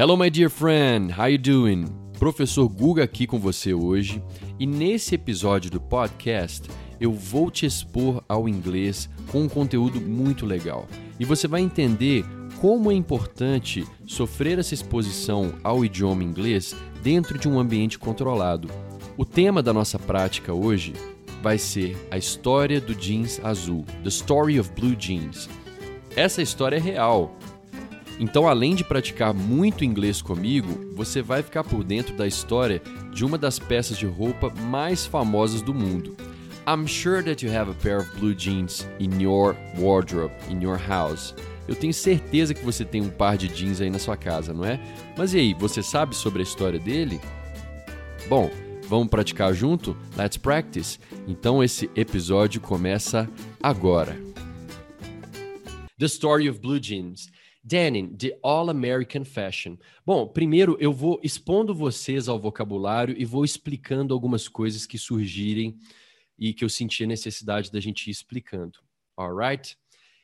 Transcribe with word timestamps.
Hello, 0.00 0.16
my 0.16 0.30
dear 0.30 0.48
friend. 0.48 1.12
How 1.12 1.26
you 1.26 1.36
doing? 1.36 1.84
Professor 2.18 2.66
Guga 2.66 3.04
aqui 3.04 3.26
com 3.26 3.38
você 3.38 3.74
hoje 3.74 4.22
e 4.58 4.66
nesse 4.66 5.14
episódio 5.14 5.70
do 5.70 5.78
podcast 5.78 6.70
eu 6.98 7.12
vou 7.12 7.50
te 7.50 7.66
expor 7.66 8.24
ao 8.26 8.48
inglês 8.48 9.10
com 9.30 9.42
um 9.42 9.48
conteúdo 9.48 10.00
muito 10.00 10.46
legal 10.46 10.88
e 11.18 11.24
você 11.26 11.46
vai 11.46 11.60
entender 11.60 12.24
como 12.62 12.90
é 12.90 12.94
importante 12.94 13.86
sofrer 14.06 14.58
essa 14.58 14.72
exposição 14.72 15.52
ao 15.62 15.84
idioma 15.84 16.24
inglês 16.24 16.74
dentro 17.02 17.38
de 17.38 17.46
um 17.46 17.60
ambiente 17.60 17.98
controlado. 17.98 18.70
O 19.18 19.26
tema 19.26 19.62
da 19.62 19.74
nossa 19.74 19.98
prática 19.98 20.54
hoje 20.54 20.94
vai 21.42 21.58
ser 21.58 22.08
a 22.10 22.16
história 22.16 22.80
do 22.80 22.94
jeans 22.94 23.38
azul, 23.44 23.84
The 24.02 24.08
Story 24.08 24.58
of 24.58 24.70
Blue 24.70 24.96
Jeans. 24.98 25.46
Essa 26.16 26.40
história 26.40 26.76
é 26.76 26.80
real. 26.80 27.36
Então, 28.20 28.46
além 28.46 28.74
de 28.74 28.84
praticar 28.84 29.32
muito 29.32 29.82
inglês 29.82 30.20
comigo, 30.20 30.92
você 30.94 31.22
vai 31.22 31.42
ficar 31.42 31.64
por 31.64 31.82
dentro 31.82 32.14
da 32.14 32.26
história 32.26 32.82
de 33.14 33.24
uma 33.24 33.38
das 33.38 33.58
peças 33.58 33.96
de 33.96 34.04
roupa 34.04 34.50
mais 34.50 35.06
famosas 35.06 35.62
do 35.62 35.72
mundo. 35.72 36.14
I'm 36.68 36.86
sure 36.86 37.22
that 37.22 37.44
you 37.44 37.50
have 37.50 37.70
a 37.70 37.74
pair 37.82 37.98
of 37.98 38.10
blue 38.18 38.34
jeans 38.34 38.86
in 39.00 39.22
your 39.22 39.56
wardrobe, 39.78 40.34
in 40.50 40.62
your 40.62 40.78
house. 40.78 41.34
Eu 41.66 41.74
tenho 41.74 41.94
certeza 41.94 42.52
que 42.52 42.62
você 42.62 42.84
tem 42.84 43.00
um 43.00 43.08
par 43.08 43.38
de 43.38 43.48
jeans 43.48 43.80
aí 43.80 43.88
na 43.88 43.98
sua 43.98 44.18
casa, 44.18 44.52
não 44.52 44.66
é? 44.66 44.78
Mas 45.16 45.32
e 45.32 45.38
aí, 45.38 45.54
você 45.54 45.82
sabe 45.82 46.14
sobre 46.14 46.40
a 46.40 46.42
história 46.42 46.78
dele? 46.78 47.18
Bom, 48.28 48.50
vamos 48.86 49.08
praticar 49.08 49.54
junto? 49.54 49.96
Let's 50.14 50.36
practice! 50.36 50.98
Então 51.26 51.64
esse 51.64 51.90
episódio 51.96 52.60
começa 52.60 53.26
agora. 53.62 54.14
The 55.98 56.06
Story 56.06 56.50
of 56.50 56.60
Blue 56.60 56.78
Jeans. 56.78 57.30
Denim, 57.62 58.14
the 58.16 58.38
All-American 58.42 59.24
Fashion. 59.24 59.76
Bom, 60.04 60.26
primeiro 60.26 60.76
eu 60.80 60.92
vou 60.92 61.20
expondo 61.22 61.74
vocês 61.74 62.28
ao 62.28 62.38
vocabulário 62.38 63.14
e 63.18 63.24
vou 63.24 63.44
explicando 63.44 64.14
algumas 64.14 64.48
coisas 64.48 64.86
que 64.86 64.96
surgirem 64.96 65.78
e 66.38 66.54
que 66.54 66.64
eu 66.64 66.68
senti 66.68 67.04
a 67.04 67.06
necessidade 67.06 67.70
da 67.70 67.78
gente 67.78 68.08
ir 68.08 68.10
explicando. 68.10 68.78
Alright? 69.16 69.76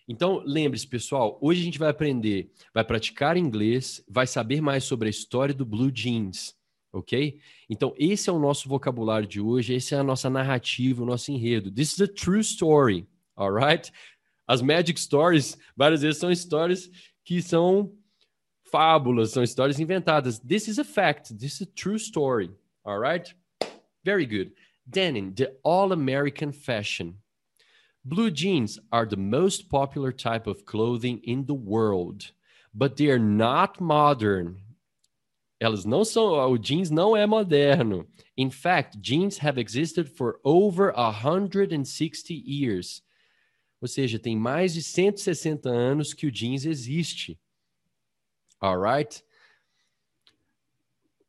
Então, 0.09 0.43
lembre-se, 0.47 0.87
pessoal, 0.87 1.37
hoje 1.43 1.61
a 1.61 1.65
gente 1.65 1.79
vai 1.79 1.91
aprender, 1.91 2.51
vai 2.73 2.85
praticar 2.85 3.37
inglês, 3.37 4.03
vai 4.09 4.27
saber 4.27 4.61
mais 4.61 4.85
sobre 4.85 5.09
a 5.09 5.11
história 5.11 5.53
do 5.53 5.67
blue 5.67 5.91
jeans, 5.91 6.55
ok? 6.93 7.41
Então, 7.69 7.93
esse 7.99 8.31
é 8.31 8.33
o 8.33 8.39
nosso 8.39 8.69
vocabulário 8.69 9.27
de 9.27 9.41
hoje, 9.41 9.75
essa 9.75 9.97
é 9.97 9.99
a 9.99 10.05
nossa 10.05 10.31
narrativa, 10.31 11.03
o 11.03 11.07
nosso 11.07 11.33
enredo. 11.33 11.73
This 11.73 11.95
is 11.95 12.01
a 12.01 12.09
true 12.09 12.41
story, 12.41 13.07
alright? 13.37 13.93
As 14.47 14.63
magic 14.63 14.99
stories, 15.01 15.59
várias 15.77 16.03
vezes, 16.03 16.21
são 16.21 16.31
histórias 16.31 16.89
que 17.27 17.43
são 17.43 17.93
fábulas, 18.71 19.33
são 19.33 19.43
histórias 19.43 19.81
inventadas. 19.81 20.39
This 20.39 20.69
is 20.69 20.79
a 20.79 20.85
fact. 20.85 21.35
This 21.35 21.61
is 21.61 21.63
a 21.63 21.73
true 21.75 21.99
story. 21.99 22.51
All 22.85 23.01
right? 23.01 23.35
Very 24.05 24.25
good. 24.25 24.53
Denim, 24.89 25.35
the 25.35 25.53
all 25.65 25.93
American 25.93 26.53
fashion. 26.53 27.17
Blue 28.05 28.31
jeans 28.31 28.79
are 28.93 29.05
the 29.05 29.17
most 29.17 29.69
popular 29.69 30.13
type 30.13 30.47
of 30.47 30.65
clothing 30.65 31.21
in 31.25 31.45
the 31.47 31.55
world, 31.55 32.31
but 32.73 32.97
they 32.97 33.11
are 33.11 33.19
not 33.19 33.81
modern. 33.81 34.59
Elas 35.61 35.85
não 35.85 36.05
são, 36.05 36.35
o 36.49 36.57
jeans 36.57 36.91
não 36.91 37.17
é 37.17 37.27
moderno. 37.27 38.07
In 38.37 38.51
fact, 38.51 39.01
jeans 39.01 39.39
have 39.39 39.59
existed 39.59 40.09
for 40.09 40.39
over 40.45 40.93
160 40.93 42.35
years. 42.35 43.03
Ou 43.81 43.89
seja, 43.89 44.19
tem 44.19 44.37
mais 44.37 44.75
de 44.75 44.83
160 44.83 45.69
anos 45.69 46.15
que 46.15 46.27
o 46.27 46.33
jeans 46.33 46.65
existe. 46.65 47.39
Alright? 48.61 49.23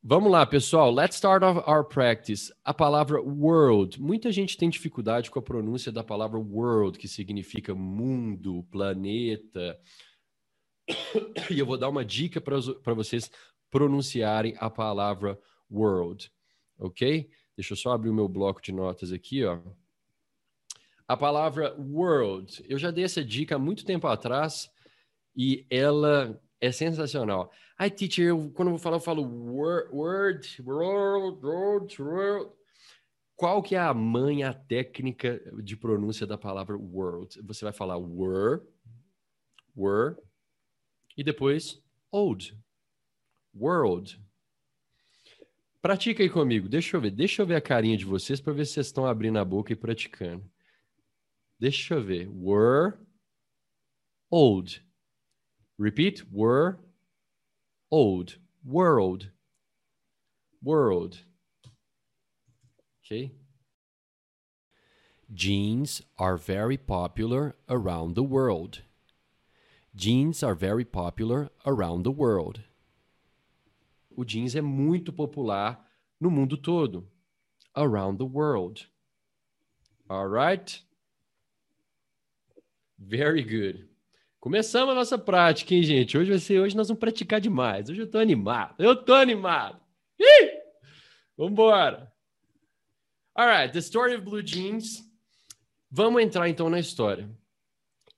Vamos 0.01 0.31
lá, 0.31 0.45
pessoal. 0.45 0.89
Let's 0.89 1.17
start 1.17 1.43
our 1.43 1.83
practice. 1.83 2.53
A 2.63 2.73
palavra 2.73 3.21
world. 3.21 4.01
Muita 4.01 4.31
gente 4.31 4.55
tem 4.55 4.69
dificuldade 4.69 5.29
com 5.29 5.37
a 5.37 5.41
pronúncia 5.41 5.91
da 5.91 6.01
palavra 6.03 6.39
world, 6.39 6.97
que 6.97 7.07
significa 7.07 7.75
mundo, 7.75 8.65
planeta. 8.71 9.77
E 11.51 11.59
eu 11.59 11.65
vou 11.65 11.77
dar 11.77 11.89
uma 11.89 12.05
dica 12.05 12.39
para 12.39 12.93
vocês 12.93 13.29
pronunciarem 13.69 14.55
a 14.57 14.69
palavra 14.69 15.37
world, 15.69 16.31
ok? 16.79 17.29
Deixa 17.55 17.73
eu 17.73 17.77
só 17.77 17.91
abrir 17.91 18.09
o 18.09 18.13
meu 18.13 18.29
bloco 18.29 18.61
de 18.61 18.71
notas 18.71 19.11
aqui, 19.11 19.43
ó. 19.43 19.59
A 21.07 21.15
palavra 21.15 21.73
world, 21.79 22.65
eu 22.67 22.77
já 22.77 22.91
dei 22.91 23.05
essa 23.05 23.23
dica 23.23 23.55
há 23.55 23.59
muito 23.59 23.85
tempo 23.85 24.07
atrás 24.07 24.69
e 25.35 25.65
ela 25.69 26.37
é 26.59 26.71
sensacional. 26.71 27.49
Ai, 27.77 27.89
teacher, 27.89 28.25
eu, 28.25 28.51
quando 28.51 28.67
eu 28.67 28.73
vou 28.73 28.79
falar, 28.79 28.97
eu 28.97 29.01
falo 29.01 29.21
word, 29.21 30.61
world, 30.61 31.45
world, 31.45 32.01
world. 32.01 32.51
Qual 33.37 33.61
que 33.61 33.75
é 33.75 33.79
a 33.79 33.93
mãe, 33.93 34.43
a 34.43 34.53
técnica 34.53 35.39
de 35.63 35.77
pronúncia 35.77 36.25
da 36.25 36.37
palavra 36.37 36.75
world? 36.75 37.39
Você 37.43 37.63
vai 37.63 37.71
falar 37.71 37.97
were, 37.97 38.63
were, 39.75 40.15
e 41.15 41.23
depois 41.23 41.81
old, 42.11 42.57
world. 43.55 44.19
Pratica 45.81 46.21
aí 46.21 46.29
comigo, 46.29 46.67
deixa 46.67 46.97
eu 46.97 47.01
ver, 47.01 47.11
deixa 47.11 47.43
eu 47.43 47.45
ver 47.45 47.55
a 47.55 47.61
carinha 47.61 47.95
de 47.95 48.05
vocês 48.05 48.41
para 48.41 48.51
ver 48.51 48.65
se 48.65 48.73
vocês 48.73 48.87
estão 48.87 49.05
abrindo 49.05 49.37
a 49.37 49.45
boca 49.45 49.71
e 49.71 49.75
praticando. 49.75 50.43
Deixa 51.59 51.95
eu 51.95 52.03
ver. 52.03 52.29
Were 52.29 52.99
old. 54.29 54.81
Repeat. 55.77 56.23
Were 56.31 56.79
old. 57.89 58.37
World. 58.63 59.31
World. 60.61 61.23
Okay. 63.03 63.31
Jeans 65.33 66.01
are 66.17 66.37
very 66.37 66.77
popular 66.77 67.55
around 67.67 68.15
the 68.15 68.23
world. 68.23 68.81
Jeans 69.95 70.43
are 70.43 70.55
very 70.55 70.85
popular 70.85 71.49
around 71.65 72.03
the 72.03 72.11
world. 72.11 72.63
O 74.15 74.23
jeans 74.23 74.55
é 74.55 74.61
muito 74.61 75.11
popular 75.11 75.77
no 76.19 76.29
mundo 76.29 76.55
todo. 76.57 77.07
Around 77.75 78.17
the 78.17 78.25
world. 78.25 78.87
All 80.09 80.27
right? 80.27 80.81
Very 82.97 83.43
good. 83.43 83.87
Começamos 84.39 84.91
a 84.91 84.95
nossa 84.95 85.17
prática, 85.17 85.73
hein, 85.73 85.83
gente? 85.83 86.17
Hoje 86.17 86.29
vai 86.29 86.39
ser, 86.39 86.59
hoje 86.59 86.75
nós 86.75 86.87
vamos 86.87 86.99
praticar 86.99 87.41
demais. 87.41 87.89
Hoje 87.89 88.01
eu 88.01 88.09
tô 88.09 88.17
animado. 88.17 88.75
Eu 88.79 88.95
tô 88.95 89.13
animado. 89.13 89.79
Ih! 90.19 90.51
Vambora. 91.37 92.11
All 93.35 93.47
right, 93.47 93.71
the 93.71 93.79
story 93.79 94.15
of 94.15 94.23
blue 94.23 94.41
jeans. 94.41 95.03
Vamos 95.91 96.21
entrar 96.21 96.49
então 96.49 96.69
na 96.69 96.79
história. 96.79 97.29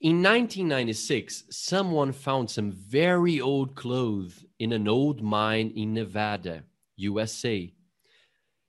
In 0.02 0.22
1996, 0.22 1.46
someone 1.50 2.14
found 2.14 2.50
some 2.50 2.72
very 2.72 3.42
old 3.42 3.76
clothes 3.76 4.46
in 4.58 4.72
an 4.72 4.88
old 4.88 5.22
mine 5.22 5.74
in 5.76 5.94
Nevada, 5.94 6.64
USA. 6.98 7.70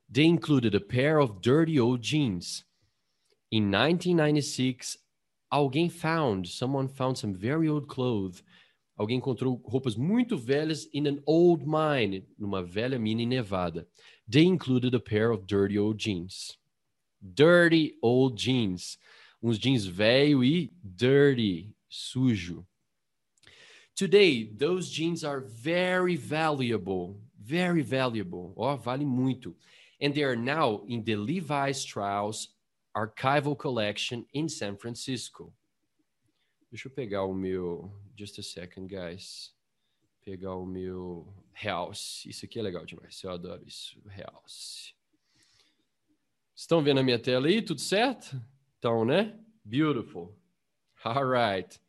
They 0.09 0.25
included 0.25 0.75
a 0.75 0.81
pair 0.81 1.21
of 1.21 1.41
dirty 1.41 1.79
old 1.79 2.03
jeans. 2.03 2.65
In 3.53 3.71
1996, 3.71 4.99
alguém 5.51 5.91
found, 5.91 6.49
someone 6.49 6.89
found 6.89 7.19
some 7.19 7.35
very 7.35 7.69
old 7.69 7.89
clothes. 7.89 8.43
Alguém 8.97 9.17
encontrou 9.17 9.61
roupas 9.65 9.97
muito 9.97 10.37
velhas 10.37 10.87
in 10.93 11.07
an 11.07 11.23
old 11.27 11.67
mine, 11.67 12.27
numa 12.39 12.63
velha 12.63 12.99
mina 12.99 13.23
em 13.23 13.27
Nevada. 13.27 13.89
They 14.29 14.45
included 14.45 14.95
a 14.95 15.01
pair 15.01 15.31
of 15.31 15.47
dirty 15.47 15.79
old 15.79 15.99
jeans. 15.99 16.59
Dirty 17.21 17.97
old 18.03 18.37
jeans. 18.37 18.99
Uns 19.43 19.59
jeans 19.59 19.87
velho 19.87 20.45
e 20.45 20.71
dirty, 20.83 21.75
sujo. 21.89 22.65
Today, 23.97 24.45
those 24.45 24.91
jeans 24.91 25.25
are 25.25 25.41
very 25.41 26.17
valuable, 26.17 27.19
very 27.39 27.83
valuable. 27.83 28.55
Ó, 28.57 28.73
oh, 28.73 28.77
vale 28.77 29.05
muito. 29.05 29.55
And 30.01 30.15
they 30.15 30.23
are 30.23 30.37
now 30.37 30.83
in 30.89 31.03
the 31.05 31.17
Levi 31.17 31.73
Strauss 31.73 32.49
Archival 32.95 33.55
Collection 33.57 34.25
in 34.35 34.49
San 34.49 34.77
Francisco. 34.77 35.55
Deixa 36.71 36.89
eu 36.89 36.93
pegar 36.93 37.25
o 37.25 37.35
meu. 37.35 37.93
Just 38.17 38.39
a 38.39 38.43
second, 38.43 38.89
guys. 38.89 39.55
Pegar 40.25 40.55
o 40.55 40.67
meu 40.67 41.33
House. 41.53 42.25
Isso 42.27 42.45
aqui 42.45 42.59
é 42.59 42.63
legal 42.63 42.85
demais. 42.85 43.23
Eu 43.23 43.31
adoro 43.31 43.63
isso. 43.67 44.01
House. 44.07 44.95
Estão 46.55 46.83
vendo 46.83 47.01
a 47.01 47.03
minha 47.03 47.19
tela 47.19 47.49
aí? 47.49 47.63
Tudo 47.63 47.81
certo? 47.81 48.41
Então, 48.79 49.05
né? 49.05 49.39
Beautiful. 49.65 50.37
All 51.03 51.25
right. 51.25 51.81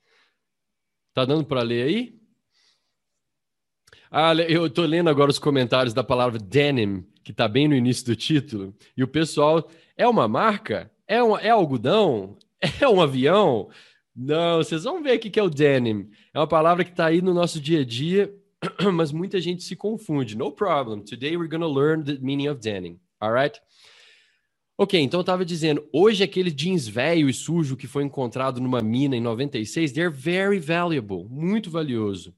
Tá 1.13 1.25
dando 1.25 1.45
para 1.45 1.61
ler 1.61 1.87
aí? 1.87 2.20
Ah, 4.11 4.35
eu 4.35 4.69
tô 4.69 4.83
lendo 4.83 5.09
agora 5.09 5.31
os 5.31 5.39
comentários 5.39 5.93
da 5.93 6.03
palavra 6.03 6.37
denim, 6.37 7.05
que 7.23 7.31
tá 7.31 7.47
bem 7.47 7.67
no 7.67 7.75
início 7.75 8.05
do 8.05 8.15
título, 8.15 8.75
e 8.95 9.03
o 9.03 9.07
pessoal 9.07 9.69
é 9.95 10.05
uma 10.05 10.27
marca? 10.27 10.91
É, 11.07 11.23
um, 11.23 11.37
é 11.37 11.49
algodão? 11.49 12.37
É 12.79 12.87
um 12.87 13.01
avião? 13.01 13.69
Não, 14.15 14.57
vocês 14.57 14.83
vão 14.83 15.01
ver 15.01 15.17
o 15.17 15.19
que 15.19 15.39
é 15.39 15.41
o 15.41 15.49
denim. 15.49 16.11
É 16.31 16.37
uma 16.37 16.45
palavra 16.45 16.83
que 16.83 16.91
está 16.91 17.07
aí 17.07 17.19
no 17.19 17.33
nosso 17.33 17.59
dia 17.59 17.79
a 17.79 17.83
dia 17.83 18.31
mas 18.93 19.11
muita 19.11 19.39
gente 19.41 19.63
se 19.63 19.75
confunde. 19.75 20.37
No 20.37 20.51
problem. 20.51 21.01
Today 21.01 21.35
we're 21.35 21.49
to 21.49 21.67
learn 21.67 22.03
the 22.03 22.19
meaning 22.21 22.47
of 22.47 22.61
denim. 22.61 22.99
All 23.19 23.31
right? 23.31 23.59
Ok, 24.77 24.99
então 24.99 25.19
eu 25.19 25.21
estava 25.21 25.45
dizendo, 25.45 25.87
hoje 25.93 26.23
aquele 26.23 26.49
jeans 26.49 26.87
velho 26.87 27.29
e 27.29 27.33
sujo 27.33 27.77
que 27.77 27.85
foi 27.85 28.03
encontrado 28.03 28.59
numa 28.59 28.81
mina 28.81 29.15
em 29.15 29.21
96, 29.21 29.91
they're 29.91 30.11
very 30.11 30.59
valuable, 30.59 31.27
muito 31.29 31.69
valioso. 31.69 32.33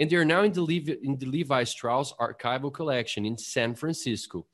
And 0.00 0.08
they're 0.08 0.24
now 0.24 0.42
in 0.42 0.52
the, 0.52 0.62
Levi, 0.62 0.94
in 1.02 1.18
the 1.18 1.26
Levi 1.26 1.62
Strauss 1.64 2.14
archival 2.14 2.72
collection 2.72 3.26
in 3.26 3.36
San 3.36 3.74
Francisco. 3.74 4.46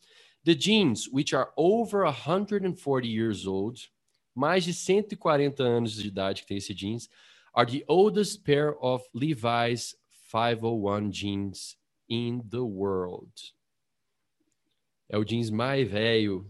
The 0.45 0.57
jeans, 0.57 1.09
which 1.09 1.33
are 1.33 1.51
over 1.57 2.05
140 2.05 3.09
years 3.09 3.47
old, 3.47 3.79
mais 4.35 4.65
de 4.65 4.73
140 4.73 5.63
anos 5.63 5.95
de 5.95 6.09
idade 6.09 6.41
que 6.41 6.49
tem 6.49 6.57
esse 6.57 6.75
jeans, 6.75 7.09
are 7.55 7.65
the 7.65 7.85
oldest 7.89 8.45
pair 8.45 8.75
of 8.83 9.03
Levi's 9.15 9.95
501 10.11 11.13
jeans 11.13 11.77
in 12.09 12.43
the 12.51 12.65
world. 12.65 13.31
É 15.09 15.17
o 15.17 15.25
jeans 15.25 15.51
mais 15.51 15.89
velho 15.89 16.45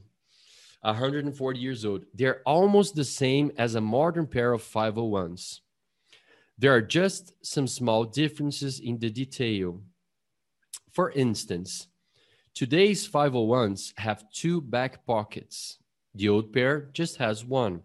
140 0.82 1.58
years 1.58 1.84
old. 1.84 2.06
They're 2.14 2.40
almost 2.46 2.94
the 2.94 3.04
same 3.04 3.52
as 3.58 3.75
a 3.75 3.81
modern 3.81 4.26
pair 4.26 4.54
of 4.54 4.62
501s. 4.62 5.60
There 6.58 6.74
are 6.74 6.80
just 6.80 7.34
some 7.42 7.66
small 7.66 8.04
differences 8.04 8.80
in 8.80 8.98
the 8.98 9.10
detail. 9.10 9.82
For 10.90 11.10
instance, 11.10 11.88
today's 12.54 13.06
501s 13.06 13.92
have 13.98 14.24
two 14.32 14.62
back 14.62 15.04
pockets. 15.04 15.78
The 16.14 16.30
old 16.30 16.54
pair 16.54 16.88
just 16.94 17.18
has 17.18 17.44
one. 17.44 17.76
O 17.76 17.82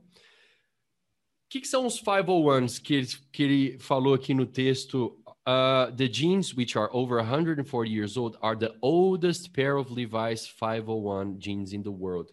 que, 1.50 1.60
que, 1.60 1.68
são 1.68 1.86
os 1.86 2.02
501s 2.02 2.82
que 2.82 2.94
ele, 2.96 3.08
que 3.34 3.44
ele 3.44 3.78
falou 3.80 4.14
aqui 4.14 4.34
no 4.34 4.46
texto? 4.46 5.18
Uh, 5.46 5.92
the 5.98 6.08
jeans, 6.08 6.56
which 6.56 6.78
are 6.78 6.90
over 6.94 7.18
140 7.18 7.90
years 7.90 8.16
old, 8.16 8.38
are 8.42 8.56
the 8.56 8.74
oldest 8.82 9.52
pair 9.52 9.76
of 9.76 9.92
Levi's 9.92 10.48
501 10.48 11.40
jeans 11.40 11.74
in 11.74 11.84
the 11.84 11.92
world. 11.92 12.32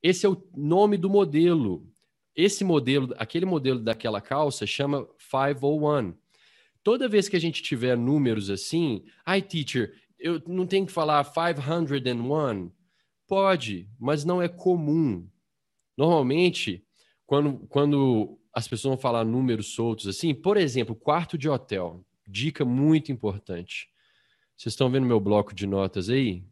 Esse 0.00 0.24
é 0.24 0.28
o 0.28 0.40
nome 0.54 0.96
do 0.96 1.10
modelo. 1.10 1.84
Esse 2.36 2.64
modelo, 2.64 3.14
aquele 3.16 3.46
modelo 3.46 3.78
daquela 3.78 4.20
calça 4.20 4.66
chama 4.66 5.06
501. 5.18 6.14
Toda 6.82 7.08
vez 7.08 7.28
que 7.28 7.36
a 7.36 7.40
gente 7.40 7.62
tiver 7.62 7.96
números 7.96 8.50
assim, 8.50 9.04
ai, 9.24 9.40
teacher, 9.40 9.94
eu 10.18 10.42
não 10.46 10.66
tenho 10.66 10.86
que 10.86 10.92
falar 10.92 11.24
501? 11.24 12.70
Pode, 13.26 13.88
mas 13.98 14.24
não 14.24 14.42
é 14.42 14.48
comum. 14.48 15.28
Normalmente, 15.96 16.84
quando, 17.24 17.58
quando 17.68 18.38
as 18.52 18.66
pessoas 18.66 18.94
vão 18.94 19.00
falar 19.00 19.24
números 19.24 19.74
soltos 19.74 20.06
assim, 20.06 20.34
por 20.34 20.56
exemplo, 20.56 20.94
quarto 20.94 21.38
de 21.38 21.48
hotel, 21.48 22.04
dica 22.26 22.64
muito 22.64 23.12
importante. 23.12 23.88
Vocês 24.56 24.72
estão 24.72 24.90
vendo 24.90 25.06
meu 25.06 25.20
bloco 25.20 25.54
de 25.54 25.66
notas 25.66 26.08
aí? 26.08 26.44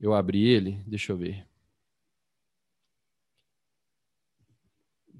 Eu 0.00 0.14
abri 0.14 0.48
ele, 0.48 0.82
deixa 0.86 1.12
eu 1.12 1.16
ver. 1.16 1.49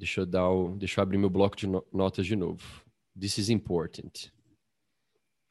Deixa 0.01 0.23
eu 0.23 0.27
dar 0.27 0.49
o, 0.49 0.79
deixa 0.79 0.99
eu 0.99 1.03
abrir 1.03 1.19
meu 1.19 1.29
bloco 1.29 1.55
de 1.55 1.67
notas 1.93 2.25
de 2.25 2.35
novo. 2.35 2.83
This 3.21 3.37
is 3.37 3.51
important. 3.51 4.33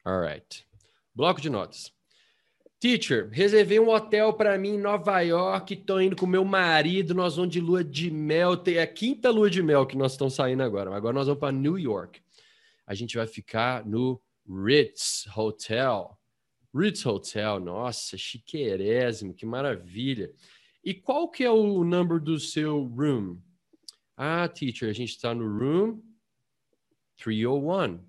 All 0.04 0.20
right. 0.20 0.66
Bloco 1.14 1.40
de 1.40 1.48
notas. 1.48 1.92
Teacher, 2.80 3.28
reservei 3.30 3.78
um 3.78 3.90
hotel 3.90 4.32
para 4.32 4.58
mim 4.58 4.70
em 4.70 4.80
Nova 4.80 5.20
York, 5.20 5.76
tô 5.76 6.00
indo 6.00 6.16
com 6.16 6.26
meu 6.26 6.44
marido, 6.44 7.14
nós 7.14 7.36
vamos 7.36 7.52
de 7.52 7.60
lua 7.60 7.84
de 7.84 8.10
mel, 8.10 8.56
tem 8.56 8.80
a 8.80 8.88
quinta 8.88 9.30
lua 9.30 9.48
de 9.48 9.62
mel 9.62 9.86
que 9.86 9.96
nós 9.96 10.12
estamos 10.12 10.34
saindo 10.34 10.64
agora. 10.64 10.92
Agora 10.96 11.14
nós 11.14 11.28
vamos 11.28 11.38
para 11.38 11.52
New 11.52 11.78
York. 11.78 12.20
A 12.84 12.92
gente 12.92 13.16
vai 13.16 13.28
ficar 13.28 13.86
no 13.86 14.20
Ritz 14.48 15.28
Hotel. 15.36 16.18
Ritz 16.74 17.06
Hotel, 17.06 17.60
nossa, 17.60 18.18
chiquerésimo, 18.18 19.32
que 19.32 19.46
maravilha. 19.46 20.32
E 20.82 20.92
qual 20.92 21.30
que 21.30 21.44
é 21.44 21.50
o 21.50 21.84
número 21.84 22.18
do 22.18 22.40
seu 22.40 22.82
room? 22.82 23.38
Ah, 24.22 24.46
teacher, 24.46 24.90
a 24.90 24.92
gente 24.92 25.12
está 25.12 25.34
no 25.34 25.48
room 25.48 26.02
301. 27.16 28.04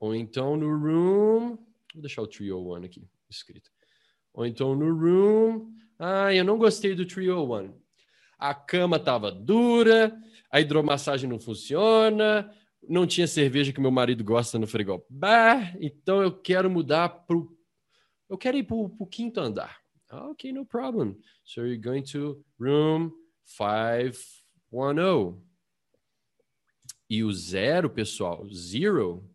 Ou 0.00 0.14
então 0.14 0.56
no 0.56 0.74
room. 0.78 1.58
Vou 1.92 2.00
deixar 2.00 2.22
o 2.22 2.26
301 2.26 2.76
aqui 2.76 3.06
escrito. 3.28 3.70
Ou 4.32 4.46
então 4.46 4.74
no 4.74 4.98
room. 4.98 5.74
Ah, 5.98 6.32
eu 6.32 6.42
não 6.42 6.56
gostei 6.56 6.94
do 6.94 7.04
301. 7.04 7.78
A 8.38 8.54
cama 8.54 8.96
estava 8.96 9.30
dura, 9.30 10.18
a 10.50 10.58
hidromassagem 10.58 11.28
não 11.28 11.38
funciona, 11.38 12.50
não 12.88 13.06
tinha 13.06 13.26
cerveja 13.26 13.74
que 13.74 13.80
meu 13.80 13.90
marido 13.90 14.24
gosta 14.24 14.58
no 14.58 14.66
frigobar, 14.66 15.76
então 15.80 16.22
eu 16.22 16.32
quero 16.32 16.70
mudar 16.70 17.10
para 17.10 17.36
Eu 18.26 18.38
quero 18.38 18.56
ir 18.56 18.62
para 18.62 18.74
o 18.74 19.06
quinto 19.06 19.38
andar. 19.38 19.76
Ah, 20.08 20.30
ok, 20.30 20.50
no 20.50 20.64
problem. 20.64 21.20
So 21.44 21.60
you're 21.60 21.76
going 21.76 22.04
to 22.04 22.42
room 22.58 23.12
5 23.44 24.41
1-0. 24.72 25.38
E 27.10 27.22
o 27.22 27.32
zero, 27.32 27.90
pessoal, 27.90 28.48
zero, 28.48 29.28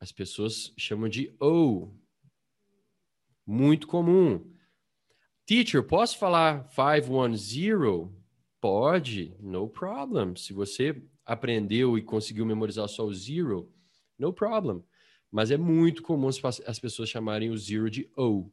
as 0.00 0.10
pessoas 0.10 0.72
chamam 0.78 1.08
de 1.08 1.34
O. 1.38 1.92
Muito 3.46 3.86
comum. 3.86 4.50
Teacher, 5.44 5.82
posso 5.82 6.18
falar 6.18 6.68
510? 6.70 8.10
Pode, 8.60 9.36
no 9.38 9.68
problem. 9.68 10.34
Se 10.34 10.52
você 10.52 11.00
aprendeu 11.24 11.98
e 11.98 12.02
conseguiu 12.02 12.46
memorizar 12.46 12.88
só 12.88 13.04
o 13.04 13.14
zero, 13.14 13.70
no 14.18 14.32
problem. 14.32 14.82
Mas 15.30 15.50
é 15.50 15.56
muito 15.56 16.02
comum 16.02 16.30
as 16.66 16.78
pessoas 16.78 17.10
chamarem 17.10 17.50
o 17.50 17.58
zero 17.58 17.90
de 17.90 18.10
O, 18.16 18.50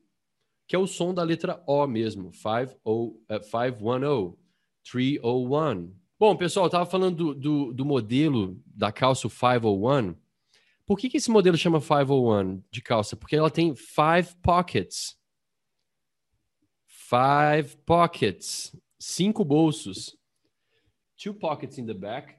que 0.67 0.75
é 0.75 0.79
o 0.79 0.85
som 0.85 1.13
da 1.13 1.23
letra 1.23 1.63
O 1.65 1.87
mesmo. 1.87 2.31
510. 2.31 4.42
301. 4.83 5.93
Bom, 6.19 6.35
pessoal, 6.37 6.65
eu 6.65 6.67
estava 6.67 6.85
falando 6.85 7.15
do, 7.15 7.35
do, 7.35 7.73
do, 7.73 7.85
modelo 7.85 8.61
da 8.65 8.91
calça 8.91 9.27
501. 9.29 10.15
Por 10.85 10.97
que, 10.97 11.09
que 11.09 11.17
esse 11.17 11.31
modelo 11.31 11.57
chama 11.57 11.81
501 11.81 12.63
de 12.69 12.81
calça? 12.81 13.15
Porque 13.15 13.35
ela 13.35 13.49
tem 13.49 13.75
five 13.75 14.35
pockets. 14.41 15.17
Five 16.87 17.77
pockets. 17.85 18.75
Cinco 18.99 19.43
bolsos. 19.43 20.17
Two 21.21 21.33
pockets 21.33 21.77
in 21.77 21.85
the 21.85 21.93
back. 21.93 22.35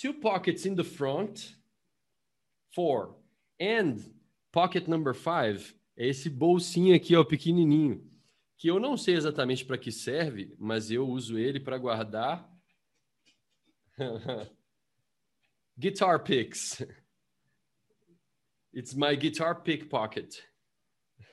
Two 0.00 0.14
pockets 0.14 0.66
in 0.66 0.74
the 0.74 0.84
front. 0.84 1.56
Four. 2.74 3.16
And 3.60 3.96
pocket 4.50 4.88
number 4.88 5.14
five 5.14 5.74
é 5.96 6.08
esse 6.08 6.28
bolsinho 6.28 6.94
aqui, 6.94 7.14
ó, 7.14 7.24
pequenininho 7.24 8.11
que 8.62 8.68
eu 8.68 8.78
não 8.78 8.96
sei 8.96 9.16
exatamente 9.16 9.64
para 9.64 9.76
que 9.76 9.90
serve, 9.90 10.54
mas 10.56 10.88
eu 10.88 11.04
uso 11.08 11.36
ele 11.36 11.58
para 11.58 11.76
guardar 11.76 12.48
guitar 15.76 16.22
picks. 16.22 16.80
It's 18.72 18.94
my 18.94 19.16
guitar 19.16 19.64
pick 19.64 19.88
pocket. 19.88 20.44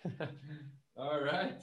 All 0.97 1.23
right. 1.23 1.61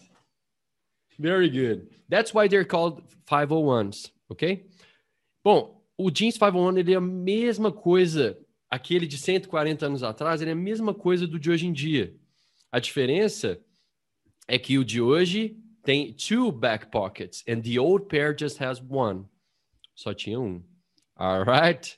Very 1.19 1.51
good. 1.51 1.89
That's 2.09 2.33
why 2.33 2.47
they're 2.47 2.65
called 2.65 3.03
501s, 3.29 4.13
ok? 4.29 4.71
Bom, 5.43 5.85
o 5.99 6.13
jeans 6.13 6.39
501 6.39 6.79
ele 6.79 6.93
é 6.93 6.97
a 6.97 7.01
mesma 7.01 7.73
coisa, 7.73 8.39
aquele 8.71 9.09
de 9.09 9.19
140 9.19 9.85
anos 9.85 10.05
atrás, 10.05 10.41
ele 10.41 10.51
é 10.51 10.53
a 10.53 10.57
mesma 10.57 10.95
coisa 10.95 11.27
do 11.27 11.41
de 11.41 11.51
hoje 11.51 11.67
em 11.67 11.73
dia. 11.73 12.15
A 12.71 12.79
diferença 12.79 13.61
é 14.49 14.59
que 14.59 14.79
o 14.79 14.85
de 14.85 15.01
hoje 15.01 15.57
tem 15.83 16.13
two 16.13 16.51
back 16.53 16.91
pockets 16.91 17.43
and 17.49 17.63
the 17.63 17.79
old 17.79 18.09
pair 18.09 18.35
just 18.37 18.59
has 18.59 18.81
one. 18.81 19.25
Só 19.95 20.13
tinha 20.13 20.39
um. 20.39 20.63
All 21.17 21.45
right. 21.45 21.97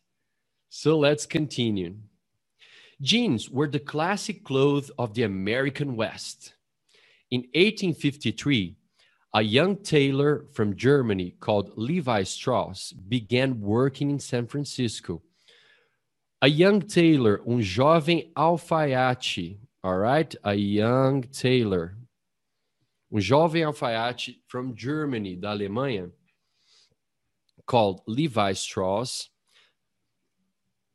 So 0.68 0.98
let's 0.98 1.26
continue. 1.26 1.96
Jeans 3.00 3.48
were 3.48 3.68
the 3.68 3.80
classic 3.80 4.44
clothes 4.44 4.90
of 4.98 5.14
the 5.14 5.22
American 5.22 5.96
West. 5.96 6.54
In 7.30 7.42
1853, 7.54 8.76
a 9.34 9.42
young 9.42 9.76
tailor 9.76 10.46
from 10.52 10.74
Germany 10.74 11.34
called 11.38 11.72
Levi 11.76 12.22
Strauss 12.22 12.92
began 12.92 13.60
working 13.60 14.10
in 14.10 14.18
San 14.18 14.46
Francisco. 14.46 15.22
A 16.40 16.48
young 16.48 16.80
tailor, 16.80 17.42
um 17.46 17.60
jovem 17.60 18.32
alfaiate, 18.34 19.58
all 19.84 19.98
right? 19.98 20.34
A 20.44 20.54
young 20.54 21.22
tailor 21.22 21.97
um 23.10 23.18
jovem 23.18 23.64
alfaiate 23.64 24.40
from 24.46 24.74
Germany, 24.74 25.36
da 25.36 25.50
Alemanha, 25.50 26.10
called 27.66 28.02
Levi 28.06 28.52
Strauss, 28.52 29.30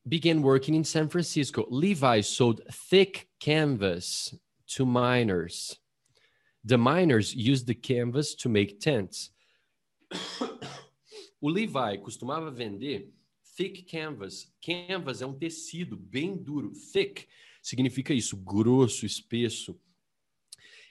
began 0.07 0.41
working 0.41 0.75
in 0.75 0.83
San 0.83 1.07
Francisco. 1.07 1.65
Levi 1.69 2.21
sold 2.21 2.61
thick 2.71 3.27
canvas 3.39 4.35
to 4.67 4.85
miners. 4.85 5.79
The 6.63 6.77
miners 6.77 7.33
used 7.33 7.67
the 7.67 7.75
canvas 7.75 8.35
to 8.35 8.49
make 8.49 8.79
tents. 8.79 9.31
o 11.41 11.49
Levi 11.49 11.97
costumava 11.97 12.51
vender 12.51 13.09
thick 13.57 13.83
canvas. 13.83 14.51
Canvas 14.61 15.21
é 15.21 15.25
um 15.25 15.33
tecido 15.33 15.95
bem 15.97 16.35
duro. 16.35 16.71
Thick 16.91 17.27
significa 17.61 18.13
isso, 18.13 18.37
grosso, 18.37 19.05
espesso. 19.05 19.79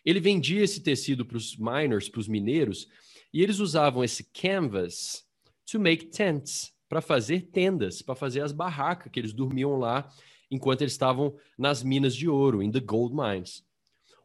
Ele 0.04 0.20
vendia 0.20 0.62
esse 0.62 0.80
tecido 0.80 1.24
para 1.24 1.36
os 1.36 1.56
miners, 1.56 2.08
para 2.08 2.20
os 2.20 2.28
mineiros, 2.28 2.88
e 3.32 3.42
eles 3.42 3.58
usavam 3.58 4.02
esse 4.02 4.24
canvas 4.32 5.24
to 5.64 5.78
make 5.78 6.06
tents, 6.06 6.72
para 6.92 7.00
fazer 7.00 7.48
tendas, 7.50 8.02
para 8.02 8.14
fazer 8.14 8.42
as 8.42 8.52
barracas 8.52 9.10
que 9.10 9.18
eles 9.18 9.32
dormiam 9.32 9.78
lá 9.78 10.12
enquanto 10.50 10.82
eles 10.82 10.92
estavam 10.92 11.34
nas 11.56 11.82
minas 11.82 12.14
de 12.14 12.28
ouro, 12.28 12.62
in 12.62 12.70
the 12.70 12.80
gold 12.80 13.14
mines. 13.14 13.64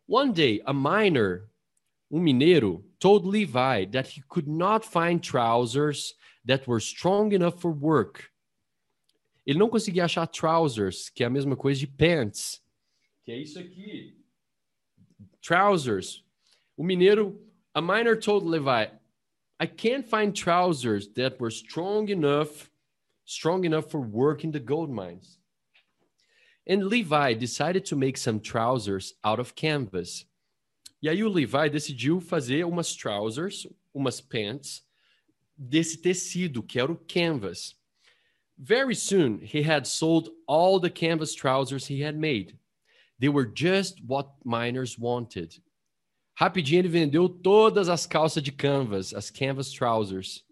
One 0.05 0.33
day, 0.33 0.61
a 0.65 0.73
miner, 0.73 1.49
um 2.11 2.19
mineiro, 2.19 2.83
told 2.99 3.25
Levi 3.25 3.85
that 3.91 4.09
he 4.09 4.21
could 4.27 4.49
not 4.49 4.85
find 4.85 5.21
trousers 5.21 6.13
that 6.45 6.69
were 6.69 6.81
strong 6.81 7.33
enough 7.33 7.61
for 7.61 7.71
work. 7.71 8.25
Ele 9.45 9.57
não 9.57 9.69
conseguia 9.69 10.03
achar 10.03 10.27
trousers, 10.27 11.09
que 11.09 11.23
é 11.23 11.27
a 11.27 11.29
mesma 11.29 11.55
coisa 11.55 11.79
de 11.79 11.87
pants, 11.87 12.61
que 13.23 13.31
é 13.31 13.37
isso 13.39 13.57
aqui. 13.57 14.16
Trousers. 15.47 16.23
O 16.77 16.83
mineiro, 16.83 17.33
a 17.73 17.81
miner 17.81 18.17
told 18.17 18.43
Levi, 18.43 18.87
I 19.57 19.65
can't 19.65 20.05
find 20.05 20.35
trousers 20.35 21.07
that 21.15 21.39
were 21.39 21.49
strong 21.51 22.09
enough, 22.09 22.69
strong 23.23 23.63
enough 23.63 23.89
for 23.89 24.01
work 24.01 24.43
in 24.43 24.51
the 24.51 24.59
gold 24.59 24.89
mines. 24.89 25.37
And 26.67 26.87
Levi 26.87 27.35
decided 27.35 27.85
to 27.85 27.95
make 27.95 28.17
some 28.17 28.41
trousers 28.41 29.13
out 29.23 29.39
of 29.39 29.55
canvas. 29.55 30.25
E 31.01 31.07
aí 31.07 31.23
o 31.23 31.29
Levi 31.29 31.69
decidiu 31.69 32.19
fazer 32.19 32.65
umas 32.65 32.93
trousers, 32.93 33.65
umas 33.93 34.19
pants 34.19 34.81
desse 35.57 35.95
tecido 36.01 36.61
que 36.61 36.77
era 36.77 36.91
o 36.91 36.97
canvas. 36.97 37.73
Very 38.57 38.95
soon 38.95 39.39
he 39.39 39.61
had 39.61 39.87
sold 39.87 40.29
all 40.45 40.77
the 40.77 40.89
canvas 40.89 41.33
trousers 41.33 41.87
he 41.87 42.01
had 42.01 42.17
made. 42.17 42.59
They 43.19 43.29
were 43.29 43.45
just 43.45 44.01
what 44.05 44.29
miners 44.45 44.97
wanted. 44.97 45.59
Rapidinho 46.39 46.81
ele 46.81 46.87
vendeu 46.87 47.27
todas 47.27 47.89
as 47.89 48.05
calças 48.05 48.43
de 48.43 48.51
canvas, 48.51 49.11
as 49.13 49.31
canvas 49.31 49.71
trousers. 49.71 50.43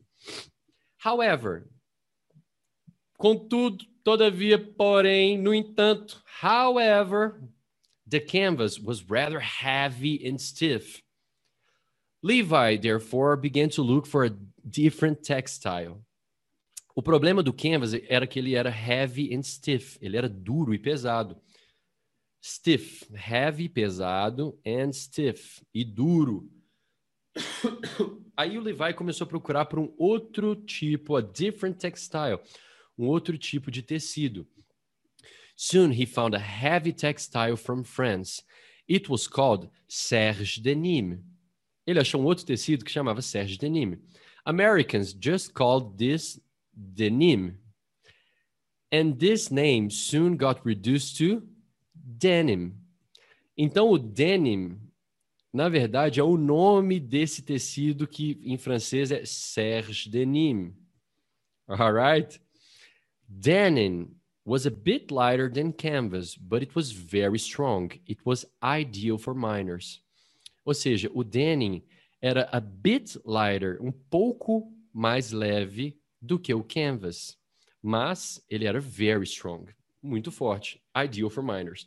However, 0.97 1.69
contudo, 3.19 3.85
todavia, 4.03 4.57
porém, 4.57 5.37
no 5.37 5.53
entanto, 5.53 6.23
however, 6.41 7.39
the 8.07 8.19
canvas 8.19 8.79
was 8.79 9.03
rather 9.03 9.39
heavy 9.39 10.27
and 10.27 10.39
stiff. 10.39 11.03
Levi, 12.23 12.77
therefore, 12.77 13.37
began 13.37 13.69
to 13.69 13.83
look 13.83 14.07
for 14.07 14.25
a 14.25 14.35
different 14.67 15.21
textile. 15.21 16.01
O 16.95 17.03
problema 17.03 17.43
do 17.43 17.53
canvas 17.53 17.93
era 18.09 18.25
que 18.25 18.39
ele 18.39 18.55
era 18.55 18.71
heavy 18.71 19.35
and 19.35 19.43
stiff, 19.43 19.99
ele 20.01 20.17
era 20.17 20.27
duro 20.27 20.73
e 20.73 20.79
pesado 20.79 21.39
stiff, 22.47 23.11
heavy, 23.11 23.67
pesado, 23.67 24.55
and 24.63 24.93
stiff, 24.93 25.65
e 25.73 25.83
duro. 25.83 26.47
Aí 28.37 28.55
o 28.55 28.61
Levi 28.61 28.93
começou 28.93 29.25
a 29.25 29.27
procurar 29.27 29.65
por 29.65 29.79
um 29.79 29.91
outro 29.97 30.55
tipo, 30.55 31.15
a 31.15 31.21
different 31.21 31.79
textile, 31.79 32.39
um 32.95 33.07
outro 33.07 33.35
tipo 33.35 33.71
de 33.71 33.81
tecido. 33.81 34.47
Soon 35.57 35.91
he 35.91 36.05
found 36.05 36.35
a 36.35 36.39
heavy 36.39 36.93
textile 36.93 37.57
from 37.57 37.83
France. 37.83 38.43
It 38.87 39.09
was 39.09 39.27
called 39.27 39.67
serge 39.87 40.61
denim. 40.61 41.23
Ele 41.87 41.99
achou 41.99 42.21
um 42.21 42.25
outro 42.25 42.45
tecido 42.45 42.85
que 42.85 42.91
chamava 42.91 43.23
serge 43.23 43.57
denim. 43.57 43.99
Americans 44.45 45.15
just 45.19 45.51
called 45.51 45.97
this 45.97 46.39
denim. 46.71 47.57
And 48.91 49.13
this 49.17 49.49
name 49.49 49.89
soon 49.89 50.37
got 50.37 50.63
reduced 50.63 51.17
to 51.17 51.41
denim. 52.05 52.73
Então, 53.57 53.89
o 53.89 53.97
denim, 53.97 54.79
na 55.51 55.67
verdade, 55.67 56.19
é 56.19 56.23
o 56.23 56.37
nome 56.37 56.99
desse 56.99 57.41
tecido 57.41 58.07
que 58.07 58.39
em 58.43 58.57
francês 58.57 59.11
é 59.11 59.25
serge 59.25 60.09
denim. 60.09 60.75
Alright? 61.67 62.39
Denim 63.27 64.15
was 64.45 64.67
a 64.67 64.69
bit 64.69 65.11
lighter 65.11 65.51
than 65.51 65.71
canvas, 65.71 66.35
but 66.35 66.61
it 66.61 66.75
was 66.75 66.91
very 66.91 67.37
strong. 67.37 67.89
It 68.07 68.21
was 68.23 68.45
ideal 68.61 69.17
for 69.17 69.33
miners. 69.33 70.03
Ou 70.63 70.73
seja, 70.73 71.09
o 71.13 71.23
denim 71.23 71.83
era 72.21 72.47
a 72.51 72.59
bit 72.59 73.19
lighter, 73.25 73.81
um 73.81 73.91
pouco 73.91 74.71
mais 74.93 75.31
leve 75.31 75.99
do 76.21 76.39
que 76.39 76.53
o 76.53 76.63
canvas, 76.63 77.37
mas 77.81 78.43
ele 78.49 78.65
era 78.65 78.79
very 78.79 79.23
strong, 79.23 79.65
muito 80.05 80.31
forte, 80.31 80.81
ideal 80.95 81.29
for 81.29 81.43
miners. 81.43 81.85